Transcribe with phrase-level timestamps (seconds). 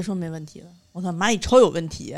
[0.00, 0.66] 谁说没问题了？
[0.92, 2.16] 我操，蚂蚁超有问题！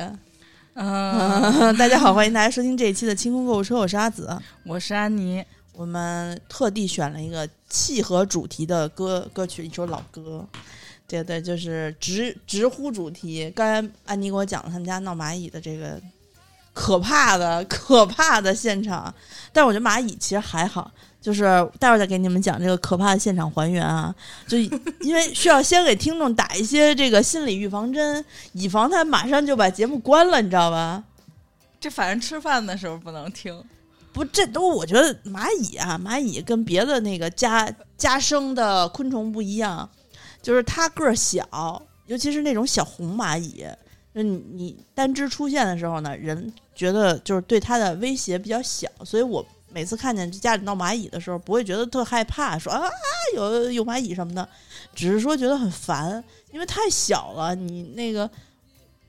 [0.74, 4.30] 嗯， 大家好，欢迎大家收听这一期的清空购物车，我是阿紫。
[4.64, 5.44] 我是安妮。
[5.72, 10.46] 我们特地选了一个契合主题的歌歌曲，一首老歌。
[11.08, 13.50] 对对，就是直直呼主题。
[13.50, 16.01] 刚才安妮给我讲了他们家闹蚂蚁的这个
[16.72, 19.12] 可怕的、可怕的现场，
[19.52, 20.90] 但是我觉得蚂蚁其实还好。
[21.20, 21.45] 就是
[21.78, 24.12] 待会儿再给你们讲这个可怕的现场还原啊，
[24.48, 31.04] 就因为需要先给听众打一些这个心理预防针，以防他马上就把节目关了，你知道吧？
[31.80, 33.62] 这反正吃饭的时候不能听。
[34.12, 39.88] 不，这都我觉得蚂蚁啊，蚂蚁跟别的那个家家生的昆虫不一样，
[40.42, 43.64] 就是它个儿小，尤其是那种小红蚂蚁，
[44.13, 49.45] 那你你单只出现的时候呢，人觉得就是对它的威胁比较小，所以我。
[49.74, 52.82] 每次看见家里闹蚂蚁的时候，不会觉得特害怕，说啊
[53.35, 54.46] 有有蚂蚁什么的，
[54.95, 58.29] 只是说觉得很烦，因为太小了，你那个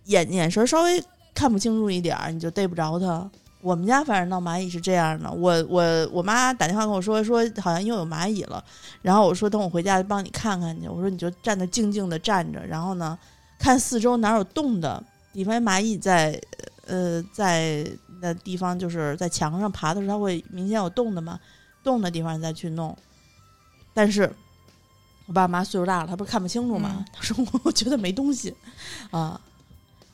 [0.05, 1.03] 眼眼神稍微
[1.35, 3.29] 看不清楚一点儿，你就逮不着它。
[3.59, 8.63] 我们家反正闹蚂蚁是这样的，我我我妈打电话跟我说说好像又有蚂蚁了，
[9.01, 13.19] 然后我说等我回家帮你看看去，我说你就站那静静的站着，然后呢
[13.63, 16.37] 看四周哪有动的地方，蚂蚁在
[16.85, 17.89] 呃在。
[18.21, 21.37] 那地方就是在墙上爬的时候，它会明显有洞的嘛，
[21.83, 22.97] 洞的地方再去弄。
[23.93, 24.33] 但是
[25.25, 27.03] 我爸妈岁数大了，他不是看不清楚嘛？
[27.11, 28.55] 他说我觉得没东西
[29.11, 29.37] 啊。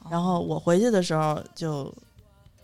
[0.10, 1.94] 然后我回去的时候就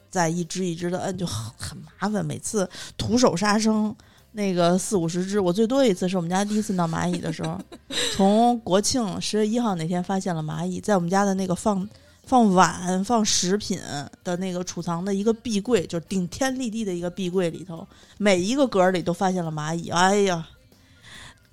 [0.09, 2.25] 再一只一只的摁，就很麻烦。
[2.25, 3.95] 每次徒手杀生，
[4.35, 7.59] 那个四五十只，我最多一次是我们家第一次闹蚂蚁的时候，
[8.15, 11.87] 从国庆十月一号那天发现了蚂蚁，在我们家的那个放。
[12.27, 13.79] 放碗、放食品
[14.23, 17.87] 的那个储藏的一个壁柜，就是顶天立地的一个壁柜里头，
[18.17, 19.89] 每一个格里都发现了蚂蚁。
[19.91, 20.43] 哎呀，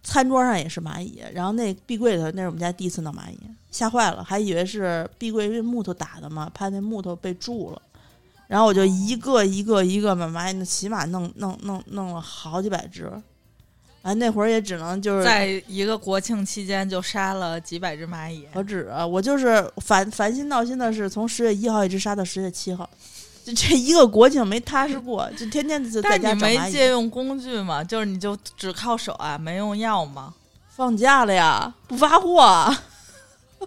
[0.02, 3.38] 餐桌上也是蚂蚁，然后那壁柜里头那是我们家第一次闹蚂蚁，
[3.70, 7.82] 吓坏了，还以为是壁柜用木头打的嘛，怕那木头被蛀了。
[8.52, 13.10] 然后我就一个一个一个把蚂蚁，起码弄弄弄弄了好几百只。
[14.02, 19.06] 哎，那会儿也只能就是在一个国庆期间就杀了几百只蚂蚁，何止啊！
[19.06, 22.86] 我就是烦烦心闹心的是，从十月一号一直杀到十月七号，
[23.42, 26.34] 就这一个国庆没踏实过，就天天就在家。
[26.34, 27.82] 没借用工具吗？
[27.82, 30.34] 就是你就只靠手啊，没用药吗？
[30.68, 32.70] 放假了呀，不发货。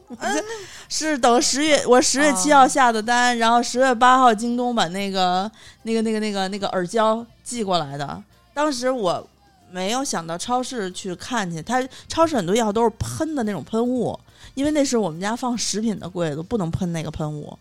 [0.90, 5.50] 是等十月，我十月七号下的单，然后十月八号京东把那个
[5.84, 8.24] 那个那个那个那个耳胶寄过来的。
[8.54, 9.28] 当时我。
[9.72, 14.18] 没有想到超市去看去，它超市很多药都是喷的那种喷雾，
[14.54, 17.58] 因为那是我们家放食品的柜子，不能喷那个喷雾，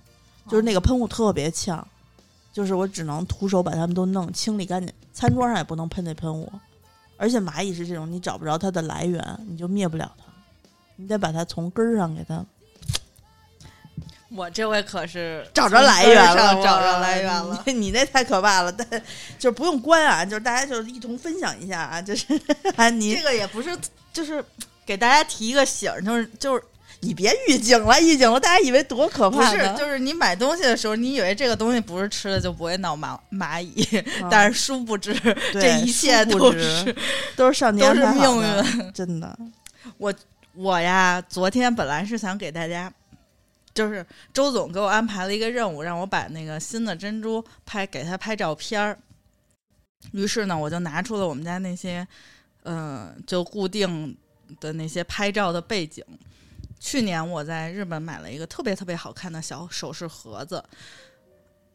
[0.48, 1.84] 就是那个喷雾特别呛，
[2.52, 6.52] 就是我只能徒手把它们都弄清理干净，餐桌上也不能喷那喷雾，
[7.16, 10.23] 而且蚂蚁是这种，你找不着它的来源，你就灭不了它，
[10.96, 12.44] 你得把它从根儿上给它。
[14.30, 17.62] 我这回可是找着来源了，找着来源了。
[17.66, 18.88] 你那太可怕了，但
[19.38, 22.26] 就是不用关啊，就是大家就是一同分享一下啊，就是
[22.74, 23.76] 安妮这个也不是，
[24.12, 24.44] 就是
[24.84, 26.60] 给大家提一个醒，就是就是
[26.98, 29.52] 你别预警了，预警了，大家以为多可怕？
[29.52, 33.86] 不是，就是你买东西的时候，你以为这个东西不是吃的就不会闹蚂蚂蚁，
[34.28, 35.14] 但是殊不知
[35.52, 36.96] 这一切都是
[37.36, 39.38] 都是上天都是命运，真的。
[39.98, 40.12] 我
[40.54, 42.92] 我呀，昨天本来是想给大家。
[43.74, 48.96] 就是周总给我安排了一个任务，让我把那个新的珍珠拍给他拍照片儿。
[50.12, 52.06] 于是呢，我就拿出了我们家那些，
[52.62, 54.16] 嗯，就固定
[54.60, 56.04] 的那些拍照的背景。
[56.78, 60.62] 去年我在日本买了一个特别特别好看的小首饰盒子，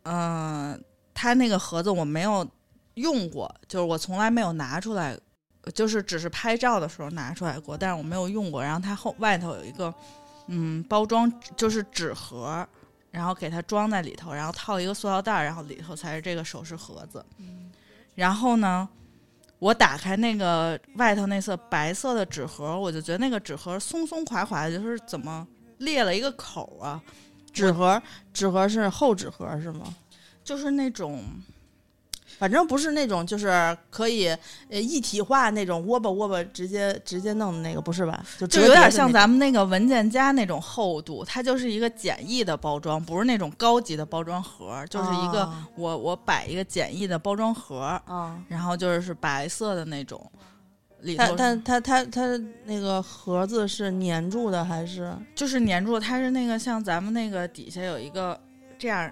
[0.04, 0.82] 嗯，
[1.14, 2.48] 它那个盒子我没有
[2.94, 5.20] 用过，就是我从来没有拿出来，
[5.72, 8.64] 就是只是拍照的时候拿出来过，但是我没有用过。
[8.64, 9.94] 然后它后外头有一个。
[10.52, 12.68] 嗯，包装就是纸盒，
[13.12, 17.24] 然后给它装在里头，然后套一个塑料袋，然后里头才是这个首饰盒子。
[18.16, 18.90] 然后呢，
[19.60, 27.00] 我打开那个外头那色白色的纸盒，我就觉得那个纸盒松松垮垮的，就是怎么裂了一个口啊？
[27.54, 28.02] 纸盒，
[28.34, 29.96] 纸盒是厚纸盒是吗？
[30.44, 31.24] 就是那种。
[32.40, 34.28] 反正不是那种，就是可以
[34.70, 38.24] 呃一体化那种窝吧窝吧直接直接弄的那个，不是吧？
[38.40, 48.02] 就就有点像咱们那个文件夹那种厚度，它就是一个简易的包装，不是那种高级的包装盒，就是一个我我摆一个简易的包装盒，
[48.48, 50.32] 然后就是是白色的那种，
[51.02, 52.22] 里头它它它它
[52.64, 55.14] 那个盒子是粘住的还是？
[55.36, 58.40] 就是粘住，它是那个像咱们那个底下有一个
[58.78, 59.12] 这样。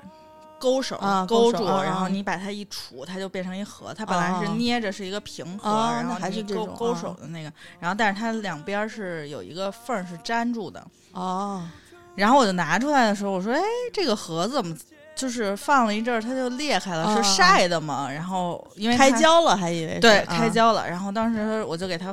[0.60, 3.94] 勾手勾住，然后你把它一杵，它就变成一盒。
[3.94, 7.52] 它本来是捏着是一个平盒，然后还是勾勾手的那个。
[7.80, 10.86] 然后但是它两边是有一个缝儿是粘住的。
[11.12, 11.64] 哦。
[12.16, 13.62] 然后我就拿出来的时候，我说：“哎，
[13.94, 14.76] 这个盒子怎么
[15.16, 17.04] 就是放了一阵儿它就裂开了？
[17.04, 20.90] 啊是晒的吗？”然后因为开胶了，还以为是对，啊开胶了。
[20.90, 22.12] 然后当时我就给它，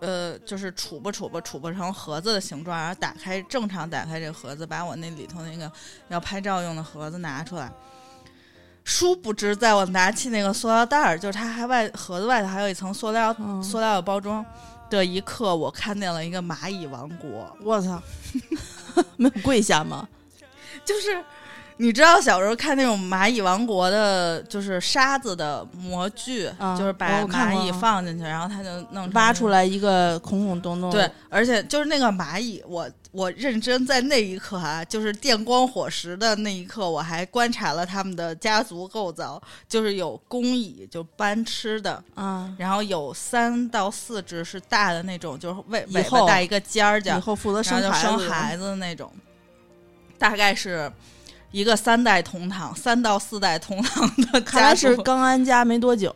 [0.00, 5.70] 呃，就是杵吧杵吧杵不成盒子的形状，然后打开正常打开这个盒子，把我那里头那个
[6.08, 7.70] 要拍照用的盒子拿出来。
[8.84, 14.44] 殊不知，在我拿起那个塑料袋儿，就是它还外盒子外头还有一层塑料、嗯塑料的包装
[14.88, 18.02] 的一刻，我看见了一个蚂蚁王国，我操，
[19.16, 20.08] 没有跪下吗？
[20.84, 21.24] 就是。
[21.80, 49.10] 你知道小时候看那种蚂蚁王国的，就是沙子的模具，啊就是把蚂蚁我看过啊放进去，然后它就弄成挖出来一个孔孔洞洞，对，而且就是那个蚂蚁，我我认真在那一刻啊，就是电光火石的那一刻，我还观察了他们的家族构造，就是有公蚁，就搬吃的，啊，然后有三到四只是大的那种，就是尾尾后巴带一个尖儿尖以儿，后负责然后就生孩孩子的那种，
[50.18, 50.92] 大概是
[51.50, 56.14] 一个三代同堂，三到四代同堂的 看来家族是刚安家没多久，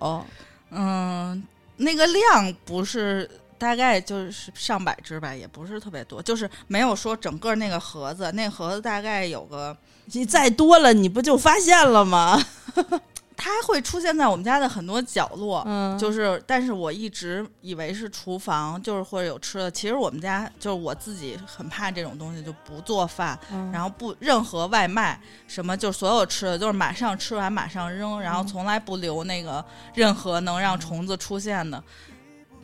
[0.71, 1.43] 嗯，
[1.77, 3.29] 那个量不是
[3.59, 9.77] 大概就是上百只吧，也不是特别多，就是没有说整个那个盒子，那盒子大概有个，
[10.07, 12.41] 你再多了你不就发现了吗？
[13.37, 15.63] 它会出现在我们家的很多角落。
[15.67, 19.71] 嗯，就是，但是我一直以为是厨房，就是或者有吃的。
[19.71, 29.65] 其实我们家就是我自己很怕这种东西，就不做饭，嗯然后不任何外卖什么，就是所有吃的就是马上吃完马上扔，然后嗯从来不留那个
[29.95, 31.83] 任何能让虫子出现的，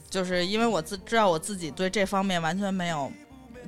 [0.09, 3.11] 就是因为我自知道我自己对这方面完全没有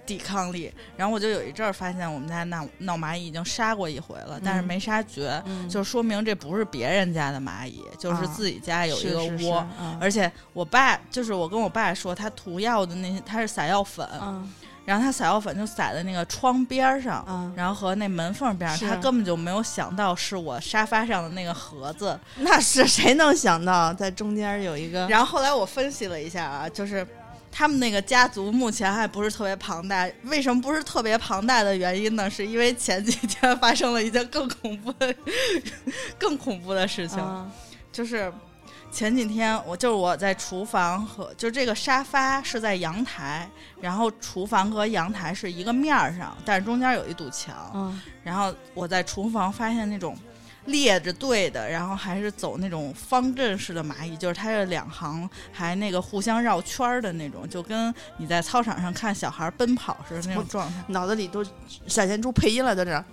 [0.04, 4.64] 抵抗力，然后我就有一阵儿发现我们家闹闹蚂蚁已经杀过一回了，但是嗯。
[4.64, 5.68] 没杀绝，嗯。
[5.68, 8.32] 就说明这不是别人家的蚂蚁，就是啊。
[8.34, 9.58] 自己家有一个是是是窝。
[9.58, 14.42] 啊而且我爸就是我跟我爸说，他涂药的那些他是撒药粉，啊
[14.84, 18.78] 然后他撒药粉就撒在那个窗边儿上，啊，然后和那门缝边是。
[18.78, 22.18] 上，他根本就没有想到是我沙发上的那个盒子。
[22.38, 25.06] 那是谁能想到在中间有一个？
[25.06, 27.06] 然后后来我分析了一下啊，就是
[27.52, 30.10] 他们那个家族目前还不是特别庞大。
[30.24, 32.28] 为什么不是特别庞大的原因呢？
[32.28, 35.14] 是因为前几天发生了一件更恐怖的、
[36.18, 37.48] 更恐怖的事情，啊
[37.92, 38.32] 就是。
[38.94, 43.48] 前几天我就是我在厨房和就这个沙发是在阳台，
[43.80, 47.54] 然后厨房和阳台是一个面儿上，但是中间有一堵墙。
[47.72, 50.14] 啊然后我在厨房发现那种
[50.66, 61.44] 列着队的，然后还是走那种方阵式的蚂蚁，就是它是两行还那个互相绕圈儿的那种，就跟你在操场上看小孩奔跑似的那种状态，脑子里都
[61.86, 63.04] 闪现出配音了，在这儿。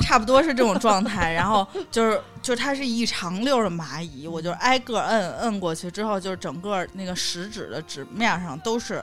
[0.00, 1.32] 差不多是这种状态。
[1.32, 9.02] 然后就是就是它是一长溜的蚂蚁，我就挨个摁摁过去之后，就是整个那个食指的指面上都是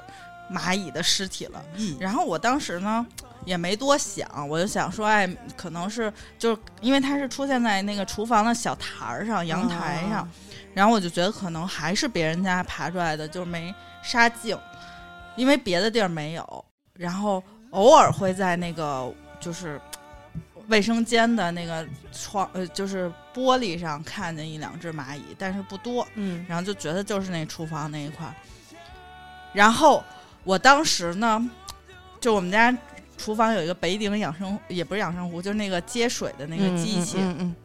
[0.52, 1.64] 蚂蚁的尸体了。
[2.00, 3.04] 然后我当时呢
[3.46, 10.30] 也没多想，我就想说，哎，可能是就是因为它是出现在那个厨房的小台儿上、阳台上，啊
[10.74, 14.58] 然后我就觉得可能还是别人家爬出来的，就是没杀净，
[15.36, 16.66] 因为别的地儿没有。
[16.94, 19.82] 然后偶尔会在那个就是
[20.68, 26.08] 卫生间的那个窗呃，就是玻璃上看见一两只蚂蚁，但是不多。
[26.14, 28.34] 嗯然后就觉得就是那厨房那一块儿。
[29.52, 30.04] 然后
[30.44, 31.50] 我当时呢，
[32.22, 32.76] 就我们家
[33.20, 37.18] 厨房有一个北鼎养生，也不是养生壶，就是那个接水的那个机器。
[37.20, 37.56] 嗯嗯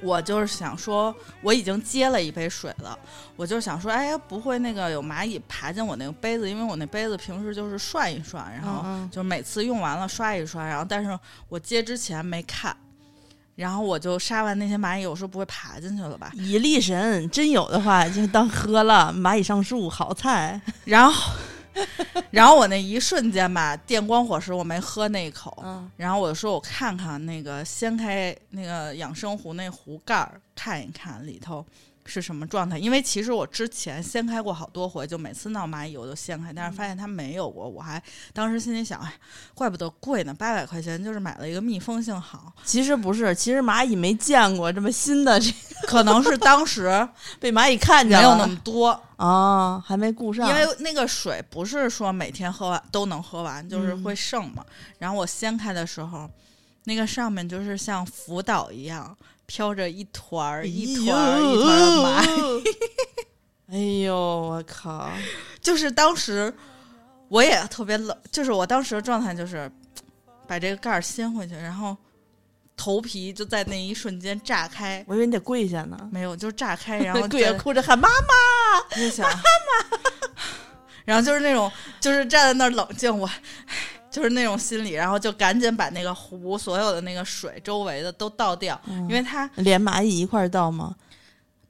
[0.00, 2.96] 我就是想说，我已经接了一杯水了，
[3.34, 11.18] 我就想说，哎呀，不会那个有蚂蚁爬进我那个杯子，因为我那杯子平时就是涮一涮，然后嗯就每次用完了刷一刷，然后但是
[11.48, 12.76] 我接之前没看。
[13.56, 16.30] 然后我就杀完那些蚂蚁，我说不会爬进去了吧？
[16.34, 20.60] 蚁力神真有的话就当喝了，蚂蚁上树好菜。
[20.86, 21.32] 然后，
[22.30, 25.62] 然后我那一瞬间吧，电光火石，我没喝那一口。
[25.64, 31.64] 嗯然后我就说，我看看那个掀开那个养生壶那壶盖儿，看一看里头
[32.08, 32.78] 是什么状态。
[32.78, 37.68] 因为其实我之前掀开过好多回，就每次闹蚂蚁我都掀开，但是发现它没有过。
[37.68, 39.12] 我还当时心里想，哎，
[39.54, 45.52] 怪不得贵呢，八百块钱就是买了一个密封性好，其实不是，其实蚂蚁没见过这么新的，这
[45.86, 49.00] 可能是当时 被蚂蚁看见了，没有那么多。
[49.18, 54.64] 啊，还没顾上，因为那个水不是说每天喝完都能喝完，就是嗯会剩嘛。
[55.00, 56.30] 然后我掀开的时候，
[56.88, 59.14] 那个上面就是像浮岛一样
[59.44, 62.64] 飘着一团儿一团儿一团儿的蚂蚁。
[63.70, 63.76] 哎
[64.06, 65.10] 呦，我靠！
[65.60, 66.50] 就是当时
[67.28, 69.70] 我也特别冷，就是我当时的状态就是
[70.46, 71.94] 把这个盖儿掀回去，然后
[72.74, 75.04] 头皮就在那一瞬间炸开。
[75.06, 78.96] 我以为你得跪下呢，没有，就炸开，然后 跪下哭着喊妈妈。
[78.96, 79.28] 就想，
[81.04, 83.34] 然后就是那种，就是站在那儿冷静，我就
[84.18, 90.96] 就是那种心理，然后就赶紧把那个湖所有的那个水周围的都倒掉，因为它连蚂蚁一块儿倒吗？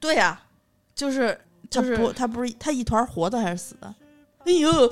[0.01, 0.41] 对呀、
[0.95, 1.39] 就是
[1.69, 3.95] 就是它不，它不是它一团活的还是死的？
[4.47, 4.91] 哎呦，哦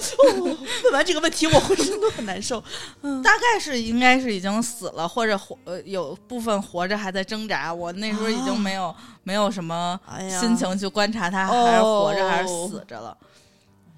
[0.85, 2.63] 问完这个问题我浑身都很难受。
[3.25, 7.73] 大概是应该是已经死了，或者活呃有部分活着还在挣扎。
[7.73, 9.99] 我那时候已经没有、没有什么
[10.29, 13.17] 心情去观察它还是活着还是死着了。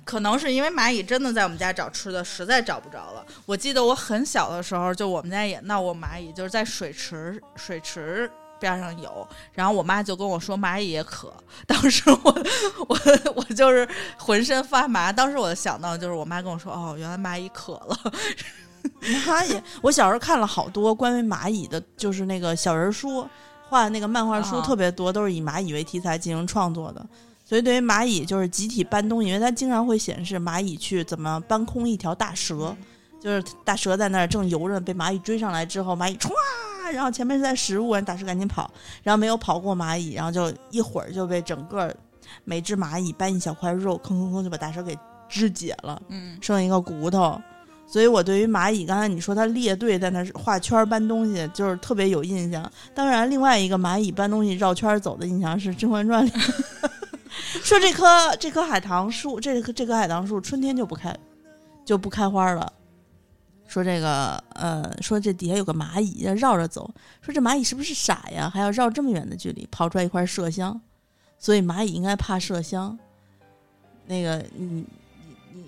[0.08, 3.22] 可能是因为蚂蚁真的在我们家找吃的，实在找不着了。
[3.44, 11.30] 我记得我很小的时候，就我们家也闹过蚂蚁，就是在水池水池边上有，然后我妈就跟我说蚂蚁也渴。
[11.68, 12.42] 当时我
[12.88, 12.98] 我
[13.34, 13.86] 我就是
[14.16, 18.12] 浑身发麻，当时我想到就是我妈跟我说，哦，原来蚂蚁渴了。
[19.26, 23.28] 蚂蚁，我小时候看了好多关于蚂蚁的，就是那个小人书，
[23.68, 27.06] 画的那个漫画书啊特别多，都是以蚂蚁为题材进行创作的。
[27.49, 32.76] 所以对于蚂蚁就是集体搬东西，因为它经常会显示蚂蚁去怎么搬空一条大蛇，
[33.19, 36.31] 就是大蛇在那儿正游着，被蚂蚁追上来之后，蚂蚁歘，
[36.93, 38.71] 然后前面是在食物，让大蛇赶紧跑，
[39.02, 41.90] 然后没有跑过蚂蚁，然后就一会儿就被整个
[42.45, 44.95] 每只蚂蚁搬一小块肉，吭吭吭就把大蛇给
[45.26, 46.02] 肢解了。
[46.09, 47.40] 嗯，剩一个骨头。
[47.87, 52.71] 所以我对于蚂蚁，刚才你说它列队在那儿画圈搬东西，就是特别有印象。
[52.95, 56.43] 当然，另外一个蚂蚁搬东西绕圈走的印象是《甄嬛传》里，
[57.62, 61.17] 说这棵这棵海棠树，这棵这棵海棠树春天就不开，
[61.85, 62.73] 就不开花了。
[63.67, 66.90] 说这个呃，说这底下有个蚂蚁要绕着走，
[67.21, 68.50] 说这蚂蚁是不是傻呀？
[68.52, 70.81] 还要绕这么远的距离跑出来一块麝香，
[71.38, 72.99] 所以蚂蚁应该怕麝香。
[74.07, 74.87] 那个你你
[75.52, 75.64] 你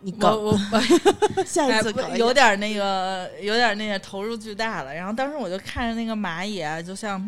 [0.00, 0.80] 你搞我我
[1.44, 4.94] 下一次搞一有点那个，有点那个投入巨大了。
[4.94, 7.20] 然后当时我就看着那个蚂蚁啊，就像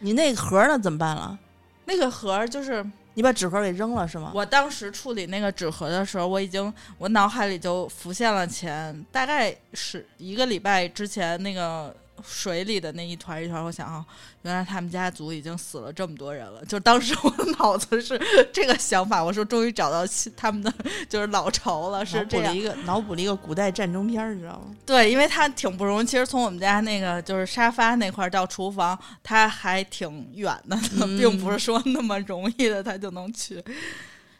[0.00, 0.78] 你那个盒儿呢？
[0.78, 1.38] 怎么办了？
[1.86, 2.84] 那个盒儿，就是
[3.14, 4.32] 你把纸盒给扔了是吗？
[4.34, 13.64] 我当时处理那个纸盒的时候，我已经我脑海里就浮现了前大概是一个礼拜之前那个水里的那一团一团。
[13.64, 14.04] 我想啊，
[14.42, 16.62] 原来他们家族已经死了这么多人了。
[16.66, 18.20] 就当时我的脑子是
[18.52, 20.04] 这个想法，我说终于找到
[20.36, 20.70] 他们的
[21.08, 22.66] 就是老巢了，是这一。
[22.66, 24.74] 个脑补了一个古代战争片儿，你知道吗？
[24.84, 26.04] 对，因为他挺不容易。
[26.04, 33.62] 其实从我们家那个就是沙发那块儿到厨房，他还挺远的，嗯 并不是说那么容易的，他就能去。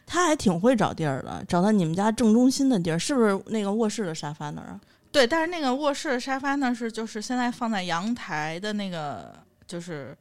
[0.05, 4.79] 他还挺会找地儿的，找到你们家正中心的地儿，是不是那个卧室的沙发那儿啊？
[5.17, 9.33] 对，但是那个卧室的沙发呢，是就是现在放在阳台的那个，
[9.65, 10.15] 就是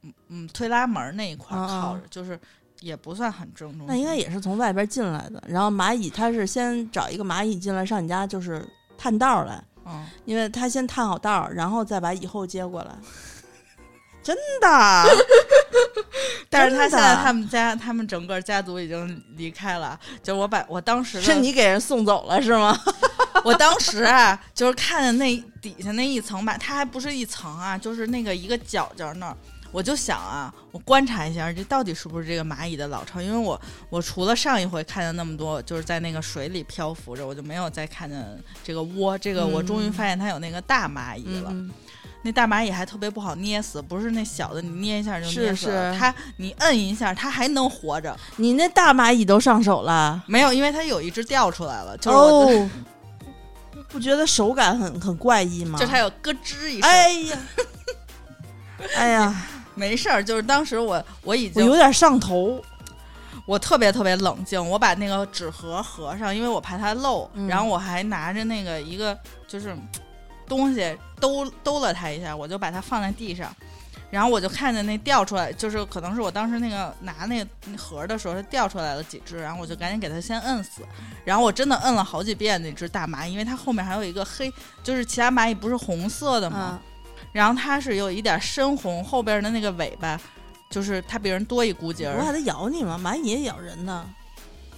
[0.00, 2.40] 嗯嗯推拉门儿那一块靠着，就是
[2.80, 3.70] 也不算很正。
[3.86, 5.42] 那应该也是从外边进来的。
[5.46, 8.66] 然后蚂蚁，它是先找一个蚂蚁进来上你家，就是
[8.96, 12.90] 探道儿来，嗯，因为它先探好道儿，然后再把蚁后接过来。
[14.22, 14.68] 真的
[16.48, 22.74] 但是他现在他们家他们整个家族已经离开了，就我把我当时是你给人送走了是吗？
[23.44, 29.36] 我当时啊，就是看见那底下那一层吧，它还不是一层啊，就是那个一个角角那儿，
[29.72, 33.20] 我就想啊，我观察一下，这到底是不是这个蚂蚁的老巢？
[33.20, 38.24] 因为我我除了上一回看见那么多，就是在那个水里漂浮着，我就没有再看见
[38.64, 39.16] 这个窝。
[39.16, 41.70] 这个我终于发现它有那个大蚂蚁了，嗯，
[42.22, 48.16] 那大蚂蚁还特别不好捏死，不是那小的你捏一下就捏死了，是是它你摁一下它还能活着。
[48.36, 52.68] 你那大蚂蚁都上手了，没有，因为它有一只掉出来了，就是我
[53.90, 55.78] 不觉得手感很很怪异吗？
[55.78, 56.88] 就它有咯吱一声。
[56.88, 57.38] 哎呀，
[58.96, 62.62] 哎呀，没事儿，就是当时我我已经我有点上头。
[63.46, 69.18] 我特别特别冷静，我把那个纸盒合上，因为我怕它漏，嗯然后我还拿着那个一个
[69.48, 69.76] 就是
[70.46, 73.52] 东西兜兜了它一下，我就把它放在地上，
[74.10, 80.82] 然后我就看见那掉出来，就是可能是我当时那个拿那个盒的时候，它掉出来了几只，然后我就赶紧给它先摁死，
[81.24, 84.52] 然后我真的摁了好几遍那只大蚂蚁，因为它后面还有一个黑，
[84.82, 86.80] 就是其他蚂蚁不是红色的吗？
[86.82, 90.20] 嗯，然后它是有一点深红，后边的那个尾巴。
[90.68, 92.96] 就是它比人多一股节儿，不还得咬你吗？
[92.96, 94.08] 蚂蚁也咬人呢，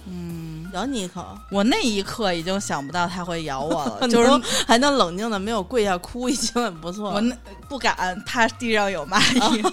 [0.05, 7.15] 嗯，咬你一口，我那一刻已经想不到它会咬我了， 就是能 还能冷静的没有跪下哭，已经很不错了。
[7.15, 7.35] 我那
[7.69, 9.21] 不敢，它地上有蚂
[9.55, 9.63] 蚁，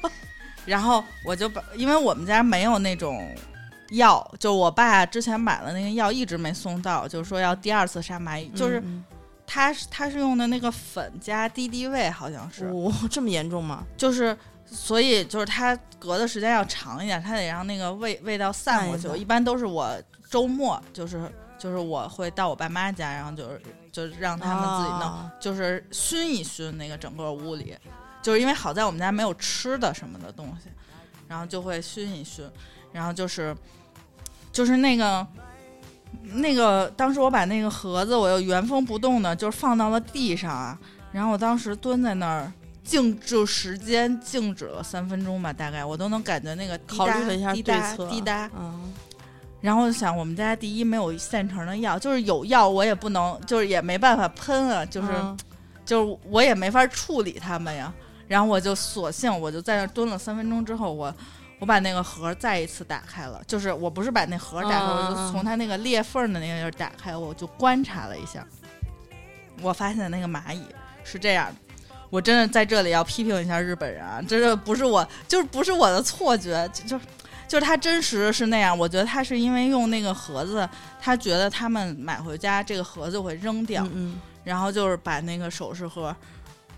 [0.64, 3.28] 然后我就把，因为我们家没有那种
[3.90, 9.04] 药，就我爸之前买了那个药一直没送到，就是说要第二次杀蚂蚁，就是嗯
[9.46, 13.84] 他是他是用的那个粉加敌敌畏，好像是，哦，这么严重吗？
[13.96, 14.36] 就是。
[14.74, 18.98] 所以就是它隔的时间要长一点，它得让那个味味道散过去。
[18.98, 19.96] 一散我一般都是我
[20.28, 23.62] 周末，就是就是我会到我爸妈家，然后就是
[23.92, 27.74] 就是让他们自己弄，啊就是熏一熏那个整个屋里，
[28.20, 30.68] 就是因为好在我们家没有吃的什么的东西，
[31.28, 32.50] 然后就会熏一熏，
[32.92, 33.56] 然后就是
[34.52, 35.26] 就是那个
[36.22, 40.78] 那个当时我把那个盒子我又原封不动的，就是放到了地上啊。
[41.12, 42.52] 然后我当时蹲在那儿，
[42.84, 48.50] 静就时间静止了三分钟吧，大概我都能感觉那个滴答考虑了一下滴答对策，滴答。
[48.54, 48.92] 嗯，
[49.60, 55.36] 然后我就想，我们家第一没有现成的药，就是有药我也不能，就是也没办法喷啊，就是、嗯
[55.84, 57.92] 就是我也没法处理它们呀。
[58.26, 61.14] 然后我就索性我就在那儿蹲了三分钟之后，我
[61.58, 68.46] 我把那个盒再一次打开了，就是我不是把那盒打开，我就从它那个裂缝的那个地儿打开，我就观察了一下，
[69.60, 70.62] 我发现那个蚂蚁
[71.02, 71.63] 是这样的。
[72.10, 77.04] 我真的在这里要批评一下日本人啊，真的不是我，就是不是我的错觉，就就
[77.48, 78.76] 就是他真实是那样。
[78.76, 80.68] 我觉得他是因为用那个盒子，
[81.00, 86.14] 他觉得他们买回家这个盒子会扔掉，嗯然后就是把那个首饰盒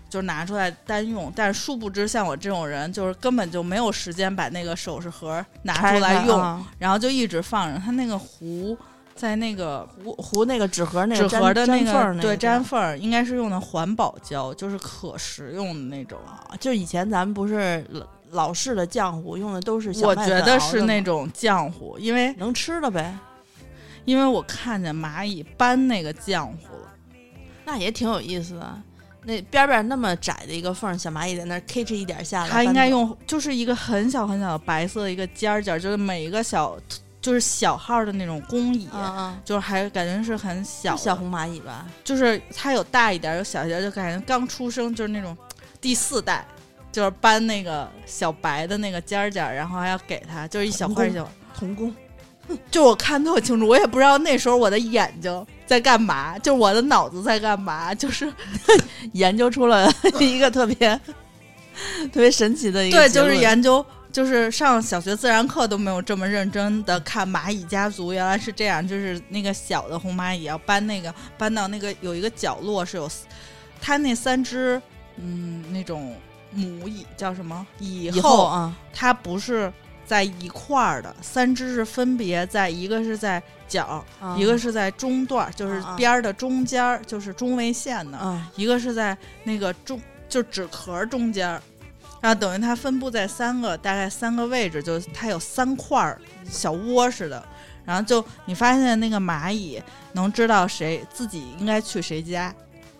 [0.09, 7.79] 就拿出来单用，但是殊不知像我这种人，就是根本就没有时间把那个首饰盒拿出来用，啊然后就一直放着。
[7.83, 8.77] 它那个壶
[9.17, 16.19] 在那个糊糊那个纸盒那个纸盒的那粘缝那个对粘缝儿，应该是用的环保胶，就是可食用的那种。
[16.25, 23.17] 啊就以前咱们不是老老式的浆糊用的都是小我觉得是那种浆糊，因为能吃的呗，
[24.05, 26.93] 因为我看见蚂蚁搬那个浆糊了。
[27.65, 28.81] 那也挺有意思的。
[29.23, 36.77] 那边边那么窄的一个缝儿，小蚂蚁在那儿 K 哧一点下来，它应该用就是一个很小很小的白色的一个尖儿尖儿，就是每一个小
[37.27, 38.87] 就是小号的那种工蚁，
[39.43, 41.85] 就是还感觉是很小小红蚂蚁吧？
[42.01, 45.37] 就是它有大一点儿有小一点儿，就感觉刚出生就是那种
[45.81, 46.47] 第四代，
[46.89, 51.29] 就是搬那个小白的那个尖儿尖儿，然后还要给它，就是一小块儿小。
[51.53, 51.93] 童工，
[52.71, 58.33] 就我看特清楚，我也不知道那时候我的眼睛在干嘛，就我的脑子在干嘛，就是
[59.11, 60.97] 研究出了一个特别
[62.13, 63.85] 特别神奇的一个对，就是研究，
[64.17, 73.07] 就是上小学自然课都没有这么认真的看蚂蚁家族，原来是这样，就是那个小的红蚂蚁要搬那个搬到那个有一个角落是有，
[73.79, 74.81] 它那三只
[75.17, 76.15] 嗯那种
[76.51, 77.63] 母蚁叫什么？
[77.77, 79.71] 蚁后啊，它不是
[80.03, 91.61] 在一块儿的，三只是分别在一个是在角，啊一个是在中段，就是边儿的中间儿，就是中位线的，啊一个是在那个中就纸壳中间儿，
[92.19, 97.43] 然后等于它分布在三个大概三个位置，就它有三块儿小窝似的。
[97.85, 102.53] 然后就你发现那个蚂蚁能知道谁自己应该去谁家，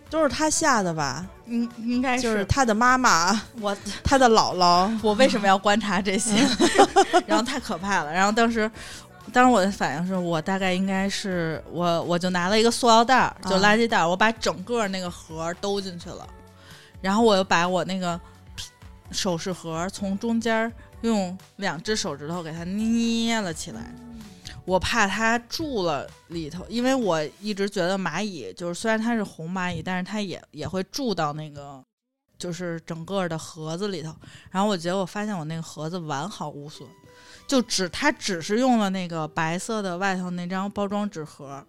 [0.09, 1.25] 都是它下的吧？
[1.45, 6.35] 应应该就是它的妈妈，我它的姥姥， 我为什么要观察这些？
[7.27, 8.13] 然后太可怕了。
[8.13, 8.69] 然后当时，
[9.33, 16.25] 当时我的反应是我大概应该是我我就拿了一个塑料袋儿，就啊垃圾袋儿，我把整个那个盒儿兜进去了，
[17.01, 18.17] 然后我又把我那个
[19.11, 23.93] 首饰盒从中间用两只手指头给它捏了起来。
[24.65, 31.81] 我怕它住了里头，因为我一直觉得蚂蚁就是虽然它是红蚂蚁，但是它也也会住到那个
[32.37, 34.13] 就是整个的盒子里头。
[34.51, 36.85] 然后我结果发现我那个盒子完好无损，
[37.47, 41.65] 就只它只是用了那个白色的外头那张包装纸盒，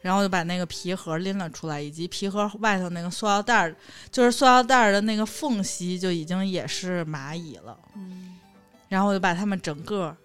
[0.00, 3.76] 然后就把那个皮盒拎了出来，以及皮盒外头那个塑料袋儿，
[4.10, 7.76] 就是塑料袋儿的那个缝隙就已经也是蚂蚁了。
[7.94, 8.36] 嗯，
[8.88, 10.16] 然后我就把它们整个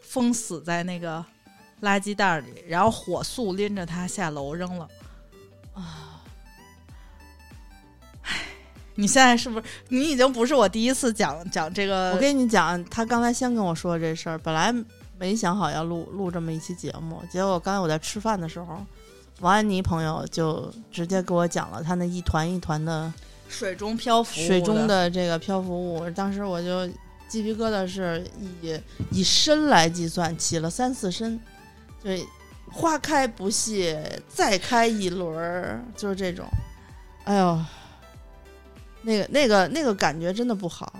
[0.00, 1.24] 封死在那个
[1.82, 4.88] 垃圾袋里，然后火速拎着它下楼扔了。
[5.74, 6.22] 啊，
[8.22, 8.46] 唉，
[8.94, 12.12] 你现在是不是你已经不是我第一次讲讲这个？
[12.14, 14.74] 我跟你讲，他刚才先跟我说这事儿，本来
[15.18, 18.84] 没想好要录录这么一期节目，结果刚才我在吃饭的时候，
[19.40, 23.12] 王安妮朋友就直接给我讲了他那一团一团的
[23.48, 25.08] 水中漂浮，水中的。
[25.08, 26.86] 这个漂浮物，当时我就
[27.28, 28.24] 鸡皮疙瘩是
[28.62, 31.38] 以以身来计算，起了三四身，
[32.02, 32.22] 就是
[32.70, 36.46] 花开不谢，再开一轮儿，就是这种，
[37.24, 37.58] 哎呦，
[39.02, 40.92] 那个那个那个感觉真的不好。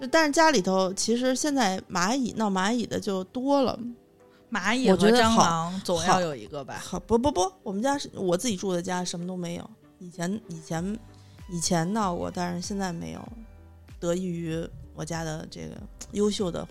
[0.00, 3.78] 就但是家里头其实现在蚂蚁闹蚂蚁的就多了，
[4.50, 6.78] 蚂蚁和蟑我觉得好螂总要有一个吧？
[6.82, 9.70] 好不不不，我们家是我自己住的家，什么都没有。
[9.98, 10.98] 以前以前
[11.48, 13.20] 以前闹过，但是现在没有，
[13.98, 15.76] 得益于我家的这个
[16.12, 16.66] 优秀的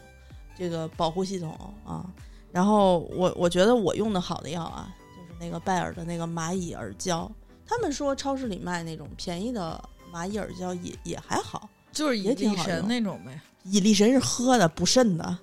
[0.58, 2.06] 这个保护系统啊。
[2.52, 7.32] 然后我我觉得我用的好的药啊，就是那个拜耳的那个蚂蚁耳胶。
[7.66, 9.80] 他们说超市里卖那种便宜的
[10.12, 13.40] 蚂蚁耳胶也也还好，就是也挺好用那种呗。
[13.64, 15.38] 蚁力神是喝的补肾的。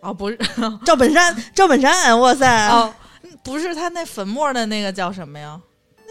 [0.00, 0.38] 哦，不是，
[0.84, 2.92] 赵本山，赵本山，哇塞，哦，
[3.42, 5.60] 不是他那粉末的那个叫什么呀？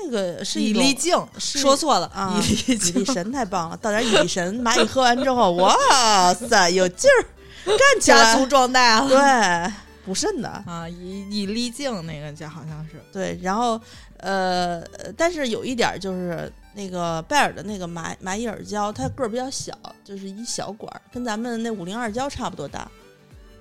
[0.01, 3.05] 那个是一种蚁力镜，说错了，啊，蚁力镜。
[3.05, 7.25] 神太棒了，倒点蚁力神，蚂蚁喝完之后，哇塞，有劲儿，
[7.65, 8.45] 干起来家族。
[8.45, 9.73] 壮大了，对，
[10.05, 10.47] 补肾的。
[10.47, 13.79] 啊，以以利镜那个叫好像是，对，然后
[14.17, 19.73] 呃，呃但是有一点就是那个拜耳的那个蚂蚂蚁耳胶，它个儿比较小，
[20.05, 22.89] 就是一小管儿，跟咱们那五零二胶差不多大，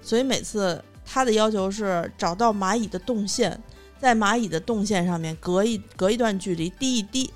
[0.00, 3.60] 所以每次他的要求是找到蚂蚁的动线，
[3.98, 7.32] 在蚂蚁的动线上面隔一隔一段距离滴一滴，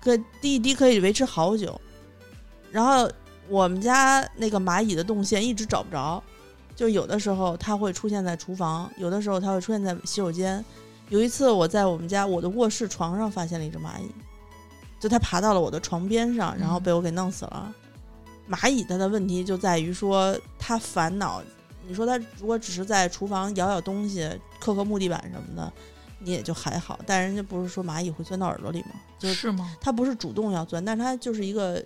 [0.00, 1.80] 可滴一滴可以维持好久。
[2.70, 3.10] 然后
[3.48, 6.22] 我们家那个蚂蚁的动线一直找不着，
[6.76, 10.64] 就有的时候它会出现在厨房，有的时候它会出现在洗手间。
[11.08, 14.10] 有一次我在我们家我的卧室床上发现了一只蚂蚁，
[15.00, 17.74] 就它爬到了我的床边上，然后被我给弄死了。
[18.48, 21.42] 蚂蚁它的问题就在于说它烦恼，
[21.88, 25.72] 你说他如果只是在厨房咬咬东西、磕磕木地板什么的，
[26.20, 27.00] 你也就还好。
[27.06, 28.90] 但人家不是说蚂蚁会钻到耳朵里吗？
[29.18, 29.74] 就是吗？
[29.80, 31.82] 它不是主动要钻，但是它就是一个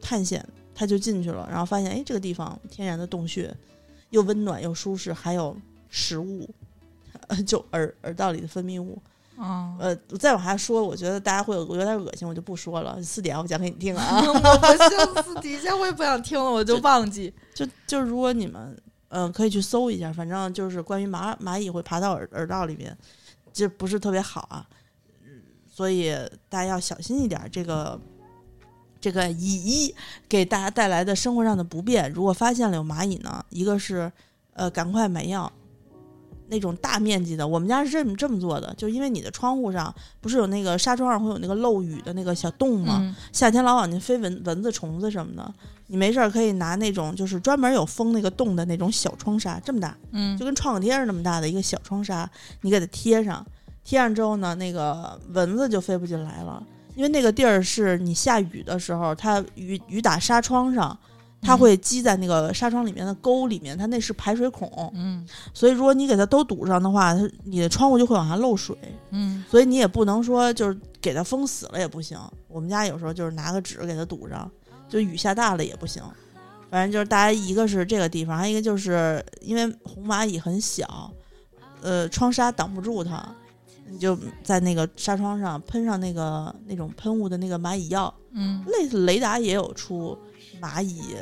[0.00, 0.42] 探险，
[0.74, 3.54] 它就进去了，然后发现哎这个地方天然的洞穴，
[4.10, 5.56] 又温暖又舒适，还有
[5.90, 6.48] 食物，
[7.26, 9.02] 呃就耳耳道里的分泌物。
[9.36, 13.00] 啊，呃，再往下说，我觉得大家会有有点恶心，我就不说了。
[13.00, 17.32] 四点我讲给你听啊， 我不行，私底下我也不想听了，我就忘记。
[17.54, 18.76] 就就如果你们
[19.08, 22.96] 嗯、可以去搜一下，反正就是关于蚂蚂蚁会爬到耳耳道里面，
[23.52, 24.66] 这不是特别好啊，
[25.66, 26.12] 所以
[26.48, 27.40] 大家要小心一点。
[27.50, 28.00] 这个
[29.00, 29.94] 这个蚁
[30.28, 34.10] 给大家带来的生活上的不便，如果发现了有蚂蚁呢，一个是
[34.54, 35.50] 呃赶快买药。
[36.48, 42.98] 那种大面积的，我们家是这么这么做的，就是因为你的窗户上不是有那个纱窗上会有那个漏雨的那个小洞吗？
[43.00, 45.54] 嗯夏天老往进飞蚊蚊子、虫子什么的，
[45.86, 52.28] 你没事儿可以拿那种就是专门有封那个洞的那种小窗纱，这么大，嗯就跟创可贴似的那么大的一个小窗纱，
[52.62, 53.46] 你给它贴上，
[53.84, 56.62] 贴上之后呢，那个蚊子就飞不进来了，
[56.94, 60.98] 因为那个地儿是你下雨的时候，它雨雨打纱窗上。
[61.40, 68.76] 它会积在那个纱窗里面的沟里面，它那是排水孔，嗯所以如果你给它都堵上的话，它你的窗户就会往下漏水。
[69.10, 72.18] 嗯所以你也不能说就是给它封死了也不行。
[72.48, 74.50] 我们家有时候就是拿个纸给它堵上，
[74.88, 76.02] 就雨下大了也不行。
[76.70, 81.10] 反正就是大家一个是这个地方，还有一个就是因为红蚂蚁很小，
[81.80, 83.26] 呃，窗纱挡不住它，
[83.88, 90.18] 你就在那个纱窗上喷上那个那种喷雾的那个蚂蚁药，嗯类似雷达也有出
[90.60, 91.16] 蚂蚁，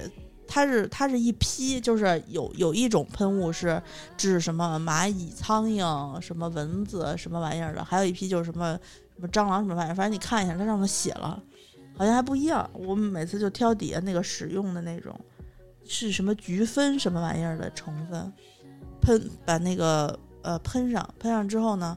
[0.46, 3.82] 它是它是一批，就是有有一种喷雾是
[4.16, 8.78] 治什么蚂蚁、苍蝇、什么蚊子、什么玩意儿的，还有一批就是什么
[9.16, 11.42] 什么蟑螂什么玩意儿，反正你看一下，它上面写了，
[11.96, 12.68] 好像还不一样。
[12.72, 15.18] 我们每次就挑底下那个使用的那种
[15.84, 18.32] 是什么菊酚什么玩意儿的成分，
[19.00, 21.96] 喷把那个呃喷上，喷上之后呢，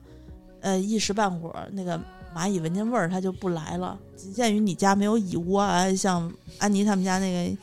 [0.62, 2.00] 呃一时半会儿那个
[2.36, 7.58] 蚂蚁闻见味儿它就不来了，仅限于你家没有蚁窝啊，像安妮他们家那个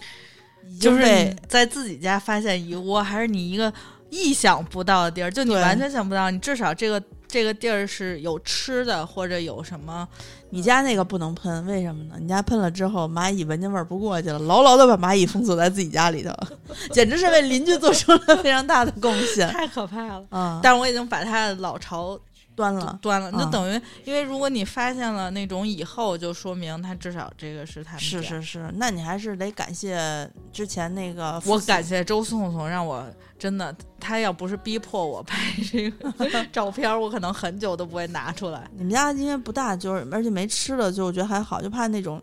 [0.81, 3.73] 就是在自己家发现蚁窝，还是你一个
[4.11, 10.07] 意想不到的地儿，就你完全想不到，你至少这个这个地儿是有吃的，或者有什么，
[10.51, 12.15] 你家那个不能喷，为什么呢？
[12.19, 16.33] 你家喷了之后，蚂蚁闻见味儿不过去了，牢牢的把蚂蚁封锁在自己家里头，
[16.93, 20.25] 简直是为邻居做出了非常大的贡献太可怕了。
[20.31, 20.61] 嗯！
[20.63, 22.19] 但是我已经把它的老巢
[22.57, 28.01] 端了，端了，就啊等于，因为如果你发现了那种以后，就说明他至少这个是他们。
[28.01, 33.05] 是是是，那你还是得感谢之前那个我感谢周颂颂，让我
[33.39, 35.39] 真的，他要不是逼迫我拍
[35.71, 36.11] 这个
[36.51, 38.69] 照片儿，我可能很久都不会拿出来。
[38.75, 42.19] 你们家因为不大，就是而且没吃的，就我觉得还好，就怕那种，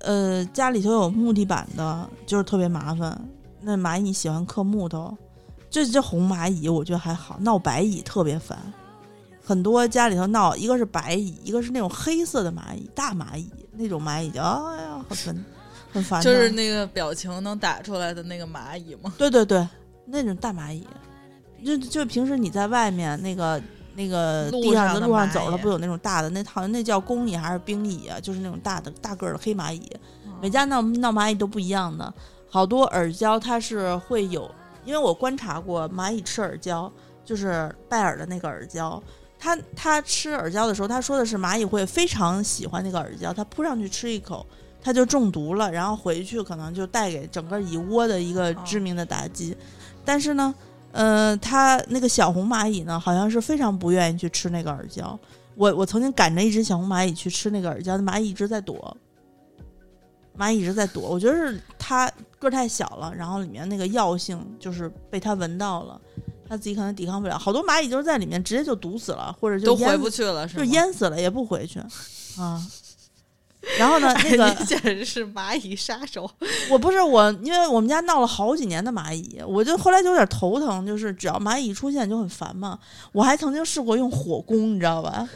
[0.00, 3.16] 呃，家里头有木地板的，就是特别麻烦。
[3.60, 5.16] 那蚂蚁喜欢刻木头，
[5.70, 8.58] 这这红蚂蚁我觉得还好，闹白蚁特别烦。
[9.48, 15.44] 很多家里头闹，一个是白蚁，一个是那种黑色的蚂蚁，大蚂蚁那种蚂蚁就哎呀，很烦，
[15.90, 16.22] 很烦。
[16.22, 19.10] 就是那个表情能打出来的那个蚂蚁吗？
[19.16, 19.66] 对对对，
[20.04, 20.86] 那种大蚂蚁，
[21.64, 23.58] 就就平时你在外面那个
[23.94, 28.20] 那个路地上的路上走了，不有那种大的那好像那叫工蚁还是兵蚁啊？
[28.20, 29.90] 就是那种大的大个儿的黑蚂蚁，
[30.42, 32.12] 每家闹闹蚂蚁都不一样的。
[32.50, 34.50] 好多耳胶它是会有，
[34.84, 36.92] 因为我观察过蚂蚁吃耳胶，
[37.24, 39.02] 就是拜耳的那个耳胶。
[39.38, 44.44] 它它吃耳胶的时候，他说的是蚂蚁会非常喜欢那个耳胶，它扑上去吃一口，
[44.82, 49.56] 它就中毒了，然后回去可能就带给整个蚁窝的一个致命的打击。
[50.04, 50.54] 但是呢，
[50.92, 55.18] 呃，它那个小红蚂蚁呢，好像是非常不愿意去吃那个耳胶。
[55.54, 58.96] 我我曾经赶着一只小红蚂蚁去吃那个耳胶，那蚂蚁一直在躲，
[60.36, 61.08] 蚂蚁一直在躲。
[61.08, 66.00] 我觉得是它个儿太小了，然后里面那个药性就是被它闻到了，
[66.48, 67.38] 它自己可能抵抗不了。
[67.38, 70.56] 好多蚂蚁就是在里面直接就毒死了，或者就都淹回不去了，是？
[70.56, 71.78] 就淹死了也不回去
[72.38, 72.64] 啊。
[73.76, 76.30] 然后呢，那个 简直是蚂蚁杀手。
[76.70, 82.78] 我不是我，因为我们家闹了好几年的蚂蚁，我就后来就有点头疼，就是只要蚂蚁一出现就很烦嘛。
[83.12, 85.28] 我还曾经试过用火攻，你知道吧？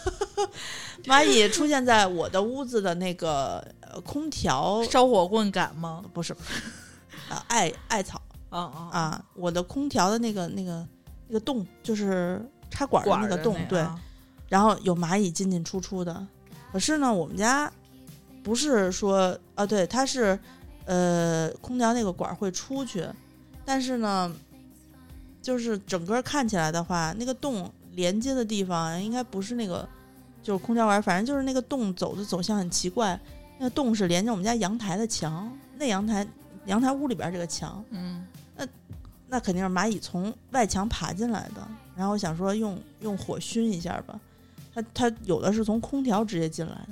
[1.04, 6.02] 蚂蚁出现在我的屋子的那个呃空调，烧火棍敢吗？
[6.12, 6.32] 不是，
[7.28, 10.86] 啊艾艾草啊啊啊，我的空调的那个那个
[11.28, 13.98] 那个洞，就是插管的那个洞，对，啊
[14.48, 16.26] 然后有蚂蚁进进出出的。
[16.72, 17.72] 可是呢，我们家
[18.42, 20.38] 不是说啊，对，它是
[20.84, 23.06] 呃空调那个管儿会出去，
[23.64, 24.32] 但是呢，
[25.40, 29.88] 就是整个看起来的话，那个洞连接的地方应该不是那个
[30.42, 33.18] 就是空调管儿，反正就是那个洞走的走向很奇怪。
[33.58, 36.26] 那个洞是连着我们家阳台的墙，那阳台
[36.64, 38.26] 阳台屋里边儿这个墙，嗯
[38.60, 38.68] 那
[39.28, 41.66] 那肯定是蚂蚁从外墙爬进来的。
[41.96, 44.18] 然后我想说用用火熏一下吧，
[44.74, 46.88] 它它有的是从空调直接进来的，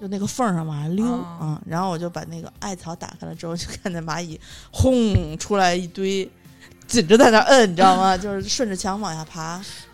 [0.00, 4.38] 就那个缝儿上往下溜啊、哦然后我就把那个艾草打开了之后，就看见蚂蚁
[4.70, 6.30] 轰出来一堆，
[6.86, 8.16] 紧着在那儿摁，你知道吗？
[8.18, 9.62] 就是顺着墙往下爬。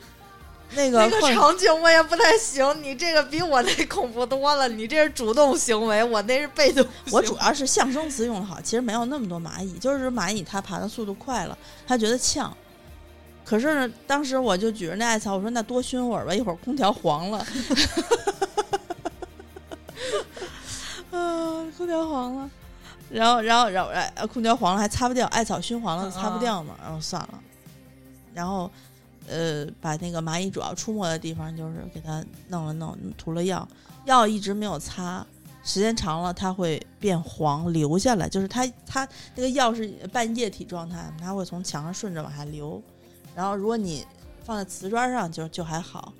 [0.78, 4.68] 那个那个场景我也不太行，你这个比我那恐怖多了。
[4.68, 6.86] 你这是主动行为，我那是被动。
[7.10, 12.56] 我主要是象声词用的好，其实没有那么多蚂蚁，就是蚂蚁它爬的速度快了，它觉得呛。
[13.44, 17.38] 可是呢当时我就举着那艾草，我说那多熏会儿吧，一会儿空调黄了。
[21.10, 22.48] 啊，空调黄了，
[23.10, 27.40] 然后然后然后哎，空调黄了还擦不掉，艾草熏黄了擦不掉嘛，然后算了，
[28.32, 28.70] 然后
[29.28, 33.66] 呃，把那个蚂蚁主要出没的地方就是给它弄了弄，涂了药，
[34.04, 35.26] 药一直没有擦，
[35.62, 42.82] 时间长了它会变黄流下来，就是它它那个药是半液体状态，它会从墙上顺着往下流。
[43.34, 44.04] 然后如果你
[44.44, 46.12] 放在瓷砖上就就还好，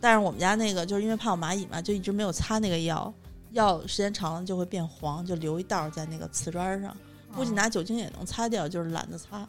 [0.00, 3.12] 但是我们家那个就是因为怕有蚂蚁嘛，就一直没有擦那个药，
[3.50, 6.96] 药时间长了就会变黄，就留一道儿在那个瓷砖上。
[7.34, 9.46] 估计拿酒精也能擦掉，就是懒得擦，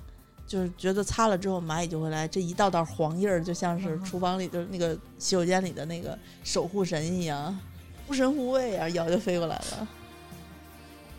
[0.48, 7.60] 就是觉得擦了之后蚂蚁就会来，这一道道黄印儿就像是嗯厨房里就是那个洗手间里的那个守护神一样，
[8.08, 9.88] 护神护卫啊，咬就飞过来了。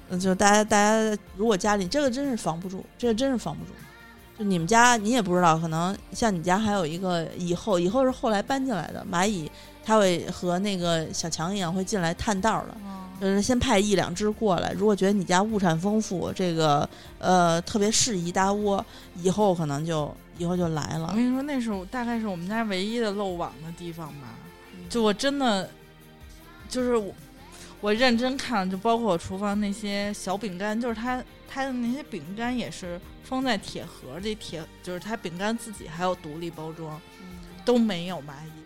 [0.08, 3.70] 嗯，就大家大家如果家里这个真是防不住，这个真是防不住。
[4.38, 9.50] 就你们家你也不知道，可能像你家还有一个以后，以后是后来搬进来的蚂蚁，
[9.88, 12.76] 它会和那个小强一样会进来探道的。
[12.84, 18.84] 嗯就是先派一两只过来，如果觉得你家物产丰富，这个呃特别适宜搭窝，
[19.16, 21.08] 以后可能就以后就来了。
[21.10, 24.36] 我跟你说，那是大概是我们家唯一的漏网的地方吧。
[24.88, 25.68] 就我真的，
[26.68, 27.12] 就是我，
[27.80, 37.00] 我认真看了，就包括我厨房那些小饼干，就是它它的那些饼干也是封在铁盒里，铁就是它饼干自己还有独立包装，
[37.64, 38.57] 都没有蚂蚁。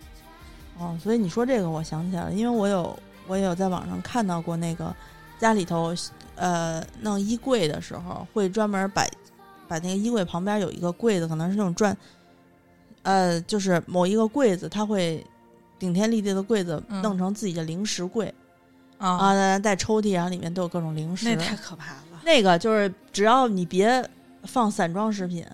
[0.82, 4.92] 哦，所以你说这个，我想起来了，因为我有我也有在网上看到过那个
[5.38, 5.94] 家里头
[6.34, 9.06] 呃弄衣柜的时候，会专门把
[9.68, 11.96] 把那个衣柜旁边有一个柜子，可能是那种转，
[13.02, 15.24] 呃，就是某一个柜子，它会
[15.78, 18.34] 顶天立地的柜子嗯弄成自己的零食柜、
[18.98, 21.26] 啊，啊，带抽屉，然后里面都有各种零食。
[21.26, 22.20] 那太可怕了。
[22.24, 24.08] 那个就是只要你别
[24.44, 25.46] 放散装食品，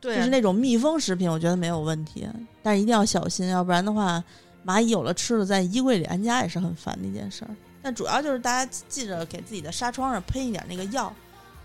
[0.00, 2.28] 就是那种密封食品，我觉得没有问题，
[2.62, 4.22] 但是一定要小心，要不然的话，
[4.66, 7.50] 蚂蚁有了吃的在衣柜里安家也是很烦的一件事儿。
[7.82, 11.14] 但主要就是大家记着给自己的纱窗上喷一点那个药，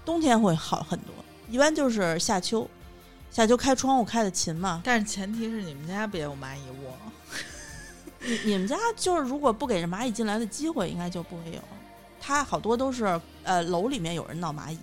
[0.04, 1.14] 冬天会好很多。
[1.50, 2.70] 一般就是夏秋，
[3.32, 4.82] 夏秋开窗户开的勤嘛。
[4.84, 6.94] 但是前提是你们家别有蚂蚁窝。
[8.22, 11.62] 你你们家就是如果不给这蚂蚁进来的机会，应该就不会有。
[12.20, 14.78] 它好多都是呃楼里面有人闹蚂蚁，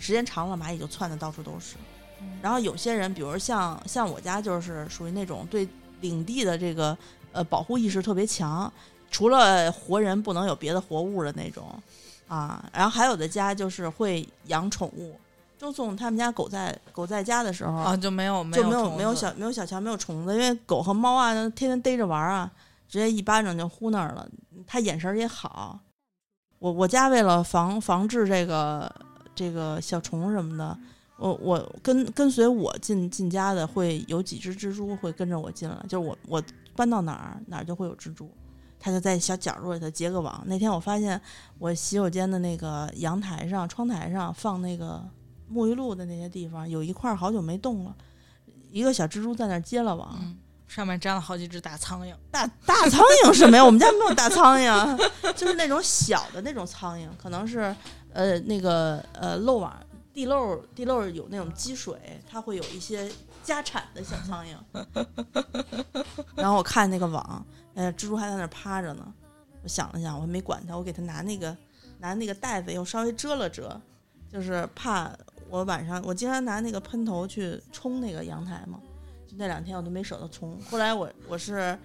[0.00, 1.76] 时间长了蚂蚁就窜的到处都是。
[2.42, 5.68] 然后有些人，比如像像我家就是属于那种对
[6.00, 6.98] 领地的这个
[7.32, 8.72] 呃保护意识特别强，
[9.10, 11.66] 除了活人不能有别的活物的那种
[12.28, 12.64] 啊。
[12.72, 15.18] 然后还有的家就是会养宠物。
[15.58, 22.50] 周总他们家狗在狗在家的时候啊，就没有没就没有没有小没有小强没有虫子，因为狗和猫啊天天逮着玩儿啊，
[22.88, 24.26] 直接一巴掌就呼那儿了。
[24.66, 25.78] 它眼神儿也好。
[26.58, 28.90] 我我家为了防防治这个
[29.34, 30.78] 这个小虫什么的，
[31.20, 36.42] 我我跟跟随我进进家的会有几只蜘蛛会跟着我进来，就是我我
[36.74, 38.30] 搬到哪儿哪儿就会有蜘蛛，
[38.78, 40.42] 它就在小角落里头结个网。
[40.46, 41.20] 那天我发现
[41.58, 45.06] 我洗手间的那个阳台上、窗台上放那个
[45.52, 47.94] 沐浴露的那些地方，有一块儿好久没动了，
[48.70, 50.18] 一个小蜘蛛在那儿结了网。
[50.22, 52.14] 嗯，上面粘了好几只大苍蝇。
[52.30, 54.96] 大大苍蝇是没有，我们家没有大苍蝇，
[55.36, 57.76] 就是那种小的那种苍蝇，可能是
[58.14, 59.70] 呃那个呃漏网
[60.12, 63.10] 地漏地漏有那种积水，它会有一些
[63.42, 64.56] 家产的小苍蝇。
[66.34, 69.14] 然后我看那个网，呃，蜘蛛还在那儿趴着呢。
[69.62, 71.56] 我想了想，我还没管它，我给它拿那个
[71.98, 73.80] 拿那个袋子又稍微遮了遮，
[74.28, 75.10] 就是怕
[75.48, 78.80] 我晚上我经常拿那个喷头去冲那个阳台嘛，
[79.26, 80.58] 就那两天我都没舍得冲。
[80.70, 81.78] 后来我我是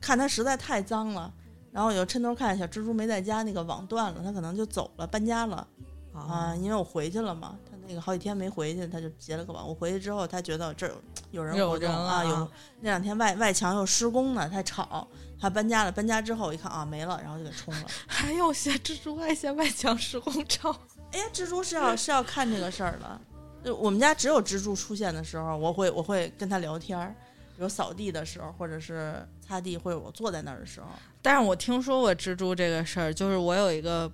[0.00, 1.32] 看它实在太脏了，
[1.72, 5.66] 然后我就趁头看小蜘蛛没在家，那个网断了，它可能就走了，搬家了
[6.14, 9.68] 啊，因为我回去了嘛，他那个好几天没回去，他就结了个网。
[9.68, 10.92] 我回去之后，他觉得这儿
[11.32, 12.48] 有人了啊，有啊
[12.80, 15.06] 那两天外外墙又施工呢，太吵，
[15.40, 15.90] 他搬家了。
[15.90, 17.86] 搬家之后一看啊没了，然后就给冲了。
[18.06, 20.70] 还有些蜘蛛爱现外墙施工照，
[21.12, 23.20] 哎呀，蜘蛛是要是要看这个事儿的。
[23.64, 27.14] 就我们家只有蜘蛛出现的时候，我会我会跟他聊天儿，
[27.56, 30.86] 比如扫地的时候，或者是擦地，或者我坐在那儿的时候。
[31.22, 34.10] 但是我听说过蜘蛛这个事儿，就是我有一个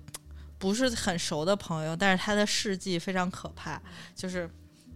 [0.61, 3.81] 不是很熟的朋友，但是他的事迹非常可怕，
[4.15, 4.47] 就是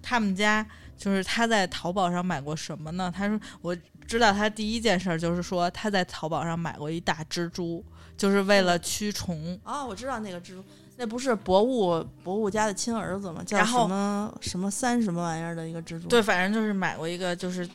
[0.02, 3.12] 他们家就是他在淘宝上买过什么呢？
[3.14, 3.76] 他说我
[4.08, 7.84] 知道他第一件事儿就是说他在淘宝上买过一大蜘蛛，
[8.16, 9.60] 就是为了驱虫。
[9.64, 10.64] 哦，我知道那个蜘蛛，
[10.98, 13.42] 那不是博物博物家的亲儿子吗？
[13.44, 16.08] 叫什么什么三什么玩意儿的一个蜘蛛？
[16.08, 17.68] 对，反正就是买过一个，就是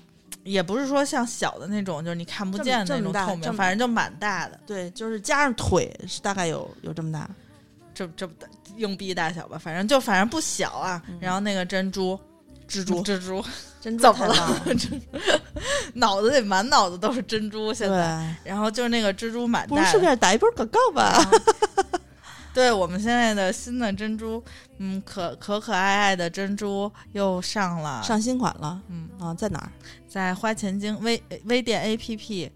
[0.45, 7.29] 也不是说像小的那种，就是你看不见的那种透明，反正就蛮大的，对，就是加上腿是大概有有这么大。
[8.07, 8.35] 这这不
[8.77, 11.03] 硬币大小吧，反正就反正不小啊。
[11.09, 12.19] 嗯然后那个珍珠。
[12.69, 13.45] 蜘蛛蜘蛛，
[13.83, 14.63] 真怎么了？
[15.95, 18.33] 脑子里满脑子都是珍珠，现在。
[18.45, 21.21] 然后就是那个蜘蛛蛮大的，不如顺便打一波广告吧。
[22.55, 24.41] 对我们现在的新的珍珠，
[24.79, 29.73] 嗯，可可可爱爱的珍珠又上了，上新款了嗯，啊，在哪儿？
[30.09, 32.49] 在花钱精微微店 APP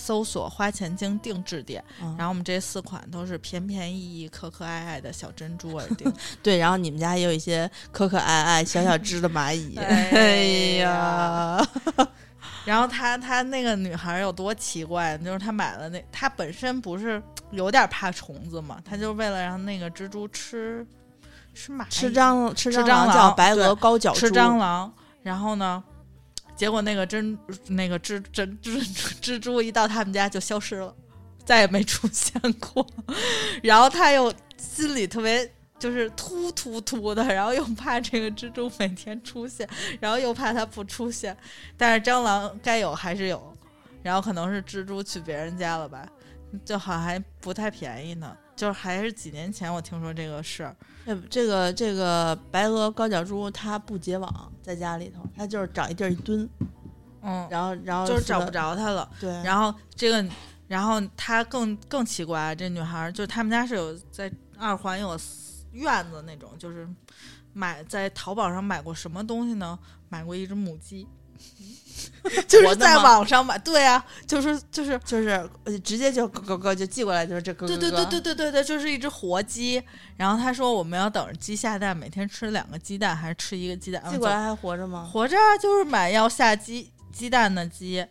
[0.00, 6.10] 搜索“花钱精定制店”，啊然后我们这四款都是便便宜宜、可可爱爱的小珍珠耳钉。
[6.42, 9.76] 对，然后你们家也有一些可可爱爱、小小只的蚂蚁。
[9.76, 10.36] 哎 哎
[10.78, 11.68] 呀，
[12.64, 20.86] 然后她她那个女孩有多奇怪，就是她买了那，她本身不是有点怕虫子嘛，她就为了让那个蜘蛛吃
[21.54, 21.90] 吃蚂蚁。
[21.90, 24.36] 吃蟑吃蟑螂叫白对鹅高脚吃蛛。
[24.36, 25.82] 蟑螂，然后呢，
[26.60, 28.84] 结果那个珍那个蜘蜘蜘
[29.24, 30.94] 蜘蛛一到他们家就消失了，
[31.42, 32.86] 再也没出现过。
[33.64, 39.66] 然后他又心里特别就是突突突的，然后又怕这个蜘蛛每天出现，
[40.00, 41.34] 然后又怕它不出现，
[41.78, 43.56] 但是蟑螂该有还是有，
[44.02, 46.06] 然后可能是蜘蛛去别人家了吧，
[46.62, 48.36] 就好像还不太便宜呢。
[48.60, 56.46] 就是还是几年前我听说这个事儿，这这个这个白鹅高脚蛛它不结网，在家里头，它就是找一地儿一蹲，
[57.22, 58.50] 嗯，然后然后就是找不。
[58.50, 59.10] 着它了。
[59.18, 60.30] 对，然后这个，
[60.68, 65.18] 然后它更更奇怪，这女孩儿就是他们家是有在二环有
[65.72, 66.86] 院子那种，就是
[67.54, 69.78] 买在淘宝上买过什么东西呢？
[70.10, 71.08] 买过一只母鸡，
[72.46, 74.98] 就是在网上买，对啊，就是就是。
[75.04, 75.28] 就是
[75.64, 77.80] 呃直接就咯咯咯就寄过来，就是这咯咯咯。
[77.80, 79.82] 对对对对对对对，就是一只活鸡。
[80.16, 84.02] 然后他说我们要等着鸡下蛋，每天吃两个鸡蛋还是吃一个鸡蛋？
[84.04, 85.08] 嗯寄过来还活着吗？
[85.10, 88.04] 活着啊，就是买要下鸡鸡蛋的鸡，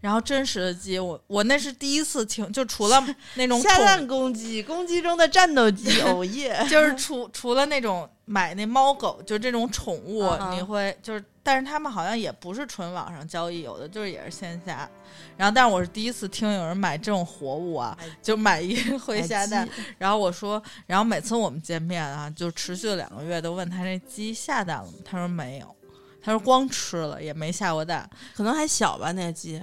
[0.00, 3.02] 然后真实的鸡，我我那是第一次听，就除了
[3.34, 6.64] 那种下蛋公鸡，公鸡中的战斗机，哦耶！
[6.70, 14.88] 就是除除了那种买那猫狗，就这种宠物，你会就是，但是他们好像也不是纯网上交易，有的就是也是线下。
[15.36, 19.68] 然后，但是我是第一次听有人买这种活物啊，就买一个会下蛋。
[19.98, 24.92] 然后我说，然后每次我们见面啊，就持续了两个月，都问他那鸡下蛋了吗？
[25.04, 25.76] 他说没有，
[26.22, 29.60] 他说光吃了也没下过蛋，可能还小吧，那个鸡。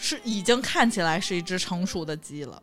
[0.00, 2.60] 是已经看起来是一只成熟的鸡了。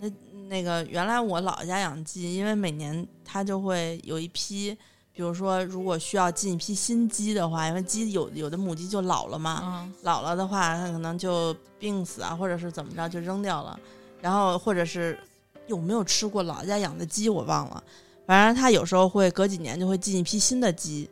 [0.00, 0.10] 那
[0.48, 4.76] 那个原来我姥姥家养鸡，因为每年它就会有一批，
[5.12, 13.78] 比如说如果需要进一批新鸡的话，因为鸡有有的母鸡就老了嘛，嗯，老了的话它可能就病死啊，或者是怎么着就扔掉了，
[14.20, 15.18] 然后或者是
[15.68, 17.82] 有没有吃过姥姥家养的鸡我忘了，
[18.26, 21.08] 反正它有时候会隔几年就会进一批新的鸡。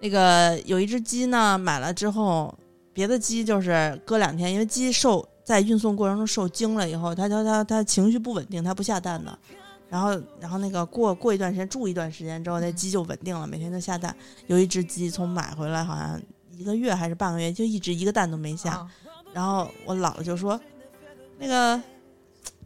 [0.00, 2.52] 那个有一只鸡呢，买了之后，
[3.00, 9.38] 别的鸡就是隔两天，因为鸡受在运送过程中受惊了以后，它它它它情绪不稳定，它不下蛋的。
[9.88, 14.14] 然后然后那个过过一段时间住一段时间之后，那鸡就稳定了，每天都下蛋。
[14.48, 16.20] 有一只鸡从买回来好像
[16.52, 18.72] 一个月还是半个月，就一直一个蛋都没下。
[18.72, 18.90] 啊
[19.32, 20.60] 然后我姥姥就说
[21.40, 21.80] ：“那个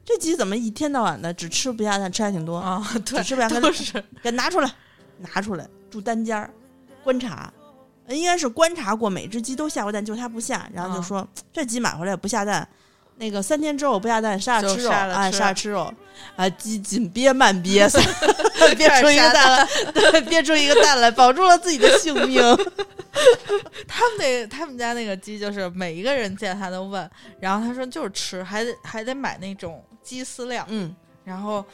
[0.04, 3.62] 这鸡怎么一天到晚的只吃不下蛋，吃还挺多，啊，对只，吃不下蛋，
[4.20, 4.68] 给拿出来，
[5.18, 6.50] 拿出来住单间儿
[7.04, 7.52] 观察。”
[8.06, 12.66] 呃应该是观察过每只鸡都下过蛋，就它不下，然后就啊说、这鸡买回来也不下蛋，
[13.16, 15.94] 那个三天之后不下蛋，杀了吃肉，哎，杀了吃杀了吃肉，
[16.36, 17.88] 啊，鸡紧憋慢憋，
[18.76, 22.42] 憋出一个蛋来，对，憋出一个蛋来，保住了自己的性命。
[23.86, 30.94] 他们那他们家那个鸡就是每一个人见他都问，然后他说就是吃，还得还得买那种鸡饲料，嗯，
[31.24, 31.64] 然后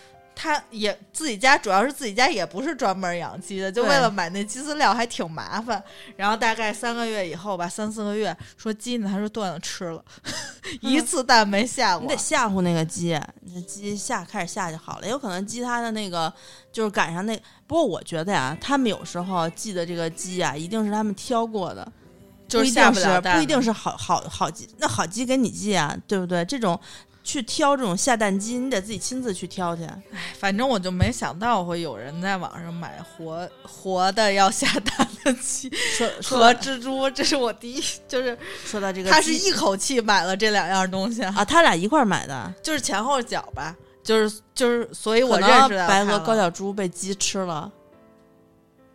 [0.43, 5.82] 他也自己家主要是自己家也不是专门养鸡的，就为了买那鸡饲料还挺麻烦。
[6.16, 10.03] 然后大概三个月以后吧，三四个月说鸡呢，他说断了吃了，
[10.80, 12.16] 一次蛋没下过你得。
[12.16, 13.20] 吓唬那个鸡，
[13.53, 15.07] 那鸡下开始下就好了。
[15.07, 16.32] 有可能鸡它的那个
[16.72, 17.36] 就是赶上那，
[17.66, 21.86] 不过我觉得呀，他们有时候寄的这个鸡啊，一定是他们挑过的，
[22.49, 26.43] 就是不一定下不了蛋是不一定是好好好鸡，那好鸡给你寄啊，对不对？
[26.47, 26.80] 这种
[27.23, 29.87] 去挑这种下蛋鸡，你得自己亲自去挑去。
[30.39, 35.71] 反正我就没想到会有人在网上买活活的要下蛋的鸡
[36.25, 42.53] 和 蜘蛛，这是我第一，就是说到这个，他是一口气买了这两样东西，啊，他俩一块儿买的。
[42.62, 47.71] 就是前后脚吧，就是就是，所以我可认识到白鹅高脚猪被鸡吃了，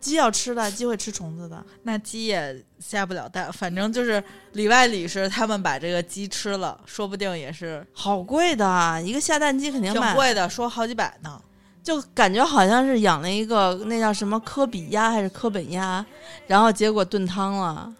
[0.00, 1.64] 鸡要吃的，鸡会吃虫子的。
[1.82, 4.22] 那鸡也下不了蛋，反正就是
[4.52, 11.40] 里外里是他们把这个鸡吃了，说不定也是好贵的，一个下蛋鸡肯定卖，挺贵的，说好几百呢。
[11.82, 16.04] 就感觉好像是养了一个那叫什么科比鸭还是科本鸭，
[16.48, 17.94] 然后结果炖汤了。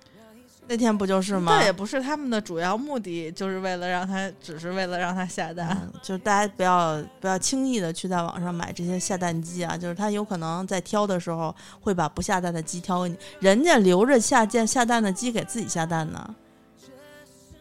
[0.69, 1.57] 那天不就是吗？
[1.57, 5.69] 那也不是他们的主要目的，就是为了让他，只是为了让他下蛋。
[5.81, 16.35] 嗯，就是大家不要不要轻易的去在网上买这些下蛋鸡啊，就是他有可能在挑的时候会把不下蛋的鸡挑给你，人家留着下件下蛋的鸡给自己下蛋呢。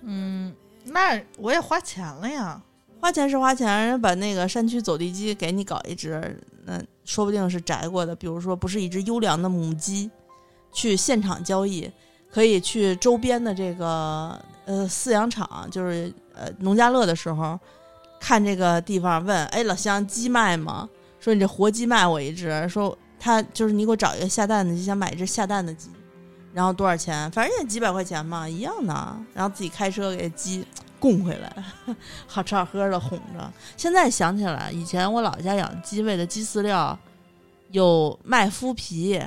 [0.01, 0.53] 嗯，
[0.85, 2.61] 那我也花钱了呀。
[2.99, 10.09] 花钱是花钱，人家把那个山区走地鸡给你搞一只，那说不定是摘过的，比如说不是一只优良的母鸡，
[10.73, 11.91] 去现场交易，
[12.35, 17.57] 可以去周边的这个呃饲养场，就是呃农家乐的时候，
[18.19, 20.89] 看这个地方问，哎老乡鸡卖吗？
[21.17, 25.89] 说你这活鸡卖我一只，说他就是你给我找一个下蛋的，就想买一只下蛋的鸡，
[26.51, 27.31] 然后多少钱？
[27.31, 28.93] 反正也几百块钱嘛，一样的，
[29.33, 30.67] 然后自己开车给鸡
[30.99, 31.63] 供回来。
[32.27, 33.49] 好吃好喝的哄着。
[33.77, 36.99] 现在想起来，以前我老家养鸡喂的鸡饲料，
[37.71, 39.21] 有麦麸皮，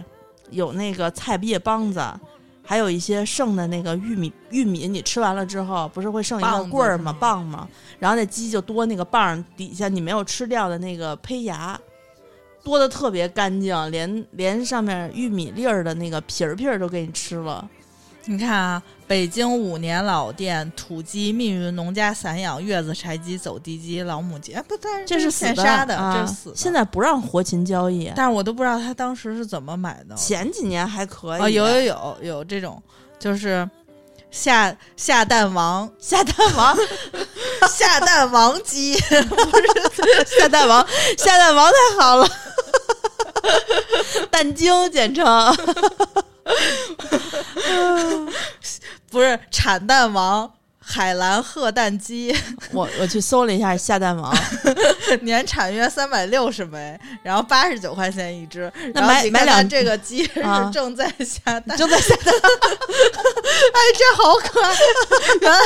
[0.51, 2.03] 有那个菜叶帮子，
[2.69, 4.31] 还有一些剩的那个玉米。
[4.51, 7.17] 玉米你吃完了之后，不是会剩一个棍儿吗？
[7.19, 7.67] 棒吗？
[7.99, 11.81] 然后那鸡就多那个棒儿底下你没有吃掉的那个胚芽。
[12.63, 17.67] 多的特别干净，连连上面玉米粒儿的那个皮儿皮儿都给你吃了。
[18.31, 26.57] 你看啊，北京五年老店土鸡、密云农家散养月子柴鸡、走地鸡、老母鸡，哎，不，但是这是现杀的，啊、这是死的。
[26.57, 30.15] 现在不让活禽交易，但是我都不知道他当时是怎么买的。
[30.15, 31.41] 前几年还可以。
[31.41, 32.83] 哦，有有有有这种，
[33.19, 33.67] 就是
[34.31, 36.77] 下下蛋王、 下蛋王，
[37.71, 42.29] 下蛋王鸡， 不是 下蛋王，下蛋王太好了，
[44.31, 45.25] 蛋精简称。
[49.11, 50.51] 不是产蛋王。
[50.91, 52.35] 海蓝褐蛋鸡
[52.73, 54.35] 我我去搜了一下下蛋王，
[55.21, 58.73] 年产约三百六十枚，然后八十九块钱一只。
[58.95, 64.75] 那然后你看它买买两这个鸡是 啊正在下蛋，正在下蛋哎，这好可爱！
[65.43, 65.59] 原来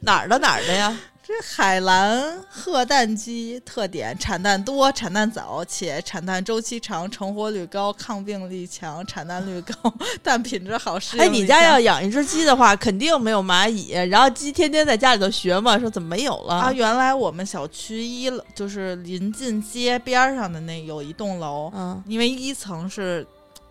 [0.00, 0.96] 哪儿的哪儿的呀？
[1.26, 11.00] 这海蓝褐蛋鸡特点：产蛋多、产蛋早，且产蛋周期长，成活率高，抗病力强，产蛋率高，蛋品质好。
[11.00, 13.90] 适哎，你家要养一只鸡的话，肯定没有蚂蚁。
[14.08, 16.54] 然后鸡天天在家里头学嘛，说怎么没有了？
[16.54, 23.26] 啊，原来我们小区一楼就是临近街边儿上的那有一栋楼，嗯，因为一层是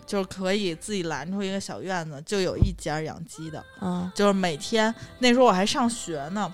[0.06, 6.54] 就是可以自己拦出一个小院子，就有一家养鸡的，嗯，就是每天那时候我还上学呢，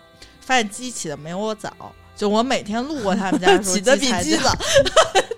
[0.52, 1.74] 发现鸡起的没我早，
[2.14, 4.54] 就我每天路过他们家的时候，起的比鸡早，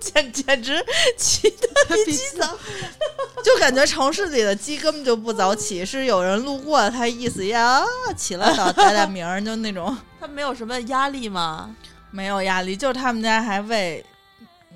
[0.01, 0.83] 简简直
[1.15, 1.67] 起的
[2.03, 2.57] 比鸡早。
[3.43, 7.79] 就感觉城市里的鸡根本就不早起，是有人路过，他意思呀
[8.17, 11.75] 起了早打打鸣，就那种他没有什么压力吗？
[12.09, 12.75] 没有压力。
[12.75, 14.03] 就他们家还喂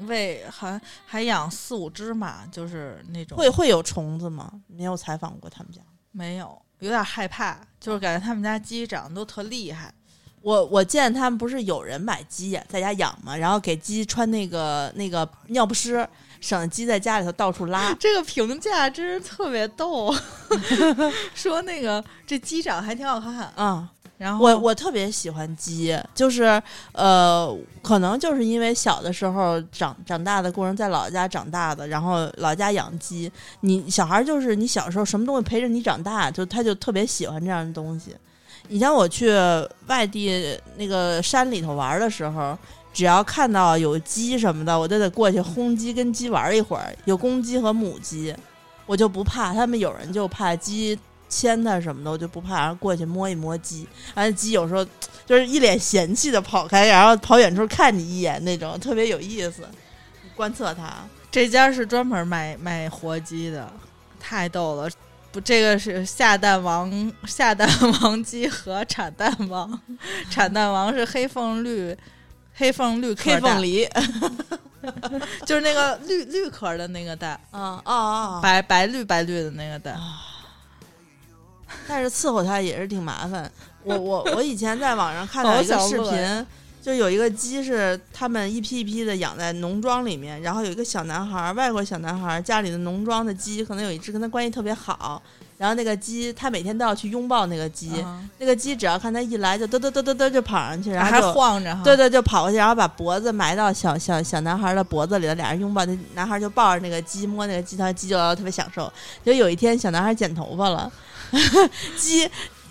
[0.02, 4.52] 喂，还还养四五只嘛，就是那种会会有虫子吗？
[4.68, 5.82] 没有采访过他们家。
[6.12, 9.92] 没有，有点害怕，就是感觉他们家鸡长得都特厉害。
[10.42, 16.08] 我我见他们不是有人买鸡呀，在家养嘛，然后给鸡穿那个那个尿不湿，
[16.40, 17.94] 省得鸡在家里头到处拉。
[18.00, 20.14] 这个评价真是特别逗，
[21.36, 26.62] 说那个这鸡长得还挺好看，啊、然后我我特别喜欢鸡，就是
[26.94, 33.30] 呃，可能就是因为小的时候长长大的过程在老家长大的，然后老家养鸡，
[33.62, 38.16] 你小孩就是你小时候什么东西陪着你长大，就他就特别喜欢这样的东西。
[38.70, 39.32] 以前我去
[39.88, 42.58] 外地那个山里头玩的时候，
[42.94, 46.94] 只要看到有鸡什么的，我都得过去轰鸡，跟鸡玩一会儿。
[47.06, 48.36] 有公鸡和母鸡，
[48.86, 49.54] 我就不怕。
[49.54, 50.98] 他们有人就怕鸡
[51.30, 53.88] 牵它什么的，我就不怕，然后过去摸一摸鸡。
[54.14, 54.86] 然后，鸡有时候
[55.26, 59.68] 就是一脸嫌弃的跑开，然后跑远处看你一眼那种，特别有意思。
[60.36, 60.94] 观测它，
[61.32, 63.72] 这家是专门卖卖活鸡的，
[64.20, 64.90] 太逗了。
[65.38, 66.92] 不，这个是下蛋王，
[67.28, 67.70] 下蛋
[68.02, 69.80] 王鸡和产蛋王，
[70.32, 71.96] 产蛋王是黑凤绿，
[72.56, 73.88] 黑凤绿黑凤梨，
[75.46, 79.96] 就是那个绿绿壳的那个蛋，啊啊啊，白白绿白绿的那个蛋。
[81.88, 83.52] 但是伺候它也是挺麻烦。
[83.84, 86.48] 我我我以前在网上看到 一个视频。
[86.88, 95.22] 就有一个鸡是他们一批一批的养在农庄里面，然后有一个小男孩，外国小男孩家里的农庄的鸡，可能有一只跟他关系特别好，
[95.58, 97.92] 然后那个鸡他每天都要去拥抱那个鸡，
[98.40, 108.90] 那个鸡只要看他一来就嘚嘚嘚嘚嘚就跑上去，然后还晃着，对对，就跑过去，然后把脖子埋到小小小男孩的脖子里，俩人拥抱，那男孩就抱着那个鸡摸那个鸡，他鸡就特别享受。
[109.26, 110.90] 就有一天小男孩剪头发了，
[112.00, 112.26] 鸡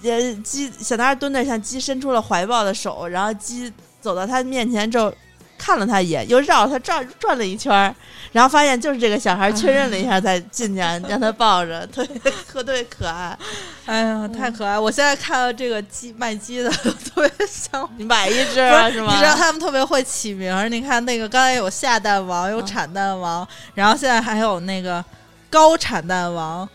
[0.04, 3.70] 呃鸡小男孩蹲那向鸡伸出了怀抱的手，然后鸡。
[4.06, 5.12] 走到他面前之后，
[5.58, 7.92] 看了他一眼，又绕他转转了一圈，
[8.30, 10.80] 然后发现就是这个小孩，确认了一下才进去，
[11.10, 13.36] 让他抱着，特别特别可爱。
[13.84, 14.78] 哎呀，太可爱！
[14.78, 16.70] 我现在看到这个鸡卖鸡的，
[17.12, 19.12] 特别想你买一只是吗？
[19.12, 20.70] 你知道他们特别会起名？
[20.70, 23.44] 你看那个刚才有下蛋王，有产蛋王，
[23.74, 25.04] 然后现在还有那个
[25.50, 26.68] 高产蛋王。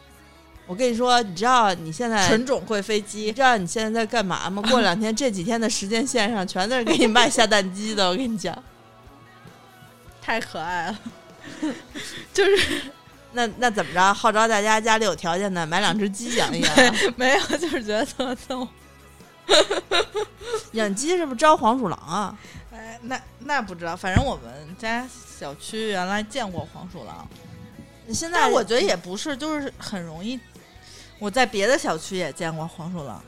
[0.72, 4.63] 我跟你说，你知道你现在纯种会飞机，你知道你现在在干嘛吗？
[4.72, 8.07] 过两天这几天的时间线上，全都是给你卖下蛋鸡的。
[8.09, 8.57] 我跟你讲，
[10.22, 10.99] 太可爱了。
[12.34, 12.84] 就是
[13.34, 14.13] 那那怎么着？
[14.13, 16.95] 号召大家家里有条件的买两只鸡养一养。
[17.17, 18.65] 没有，就是觉得特逗。
[20.72, 22.38] 养鸡是不是招黄鼠狼啊？
[22.74, 25.05] 哎，那那不知道，反正我们家
[25.38, 27.28] 小区原来见过黄鼠狼。
[28.13, 30.39] 现在我觉得也不是，就是很容易。
[31.22, 33.22] 我在别的小区也见过黄鼠狼。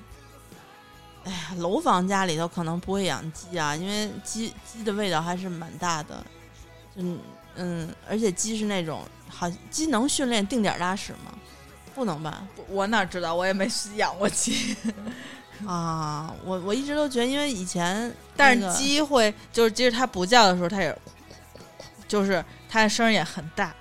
[1.25, 6.25] 哎呀，楼房家里头可能不会养鸡啊，因为鸡鸡的味道还是蛮大的。
[6.95, 7.19] 嗯
[7.53, 11.31] 嗯，而且鸡是那种好鸡能训练定点拉屎吗？
[11.93, 12.47] 不能吧？
[12.67, 13.35] 我哪知道？
[13.35, 14.75] 我也没养过鸡
[15.67, 16.33] 啊。
[16.43, 20.97] 我我一直都觉得，因为以前， 但是鸡会就是即使它不叫的时候，它也
[22.07, 23.71] 就是它的声也很大。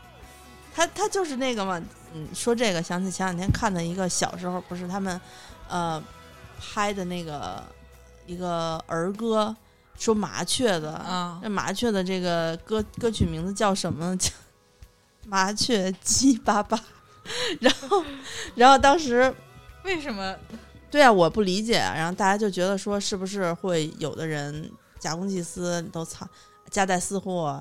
[0.75, 1.83] 它它就是那个嘛。
[2.15, 5.21] 嗯，说这个想起前两天看的一个小时候，不是他们，
[5.69, 6.03] 呃，
[6.59, 7.63] 拍的那个
[8.27, 9.55] 一个儿歌，
[9.99, 14.17] 说麻雀的啊，那麻雀的这个歌歌曲名字叫什么？
[14.17, 14.31] 叫
[15.27, 16.79] 麻雀鸡巴巴。
[17.61, 18.05] 然后，
[18.57, 19.33] 然后当时
[19.85, 20.37] 为什么？
[20.91, 21.79] 对啊，我不理解。
[21.79, 26.29] 然后大家就觉得说，是不是会有的人假公济私，都藏
[26.69, 27.61] 夹带私货，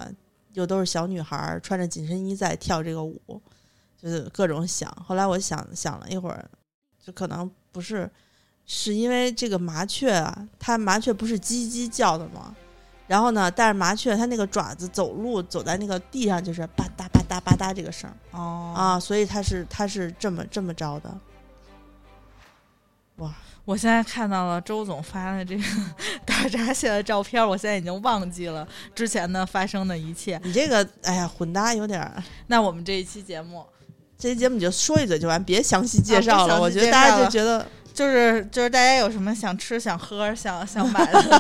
[0.54, 3.41] 又都是小女孩穿着紧身衣在跳这个舞。
[4.02, 6.49] 就是各种想，后来我想想了一会儿，
[7.06, 8.10] 就可能不是，
[8.66, 12.56] 是因为这个麻雀啊，它麻雀不是叽叽叫的吗？
[13.08, 21.16] 然后呢，但是麻雀它那个爪子走路走在那个地上就是吧嗒吧嗒吧嗒这个声哦啊，所以它是它是这么这么着的。
[23.18, 23.32] 哇！
[23.66, 25.64] 我现在看到了周总发的这个
[26.26, 30.41] 大闸蟹的照片，我现在已经忘记了之前的发生的一切。
[30.43, 32.12] 你这个哎呀，混搭有点。
[32.47, 33.64] 那我们这一期节目。
[34.22, 36.61] 这期节目你就说一嘴就完，别详细介绍了。
[36.61, 41.39] 我觉得大家就觉得，就是就是大家有什么想吃、想喝、想想买的，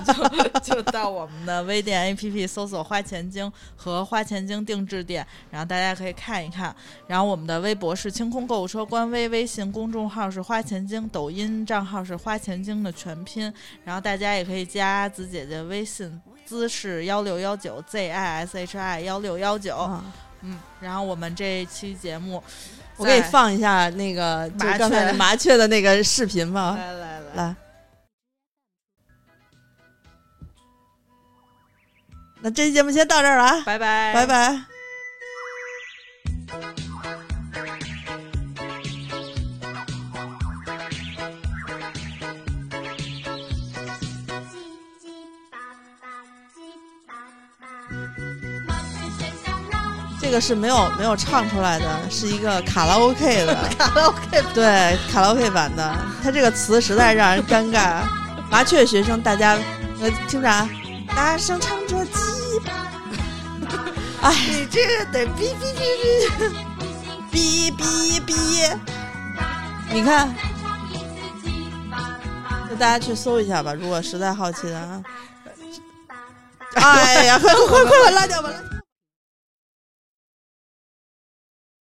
[0.63, 6.75] 就 就到我们的微店 APP 搜索“花钱精”和“花钱精定制店”，然后大家可以看一看。
[7.05, 13.53] 然后我们的微博是清空购物车官微，微信公众号是“花钱精”，抖音账号是“花钱精”的全拼。
[13.85, 20.01] 然后大家也可以加子姐姐微信，姿势幺六幺九 Z I S H I 幺六幺九。
[20.41, 22.43] 嗯，然后我们这一期节目，
[22.97, 26.75] 我给你放一下那个就刚才麻雀的那个视频吧。
[26.75, 27.55] 来来来，来。
[32.43, 34.59] 那这期节目先到这儿了啊，拜拜，拜拜。
[50.31, 55.95] 个是没有没有唱出来的，是一个卡拉 OK 的 卡拉 OK 对卡拉 OK 版的。
[56.23, 58.01] 它这个词实在让人尴尬。
[58.49, 59.57] 麻雀学生，大家
[60.01, 60.69] 呃听着，
[61.15, 62.11] 大声唱着鸡。
[64.21, 66.51] 哎，你这个得哔哔哔
[67.31, 68.77] 哔哔哔哔。
[69.89, 70.33] 你看，
[72.69, 75.01] 就大家去搜一下吧，如果实在好奇的啊。
[76.75, 78.49] 哎呀，快快快快拉掉吧！
[78.49, 78.80] 拉掉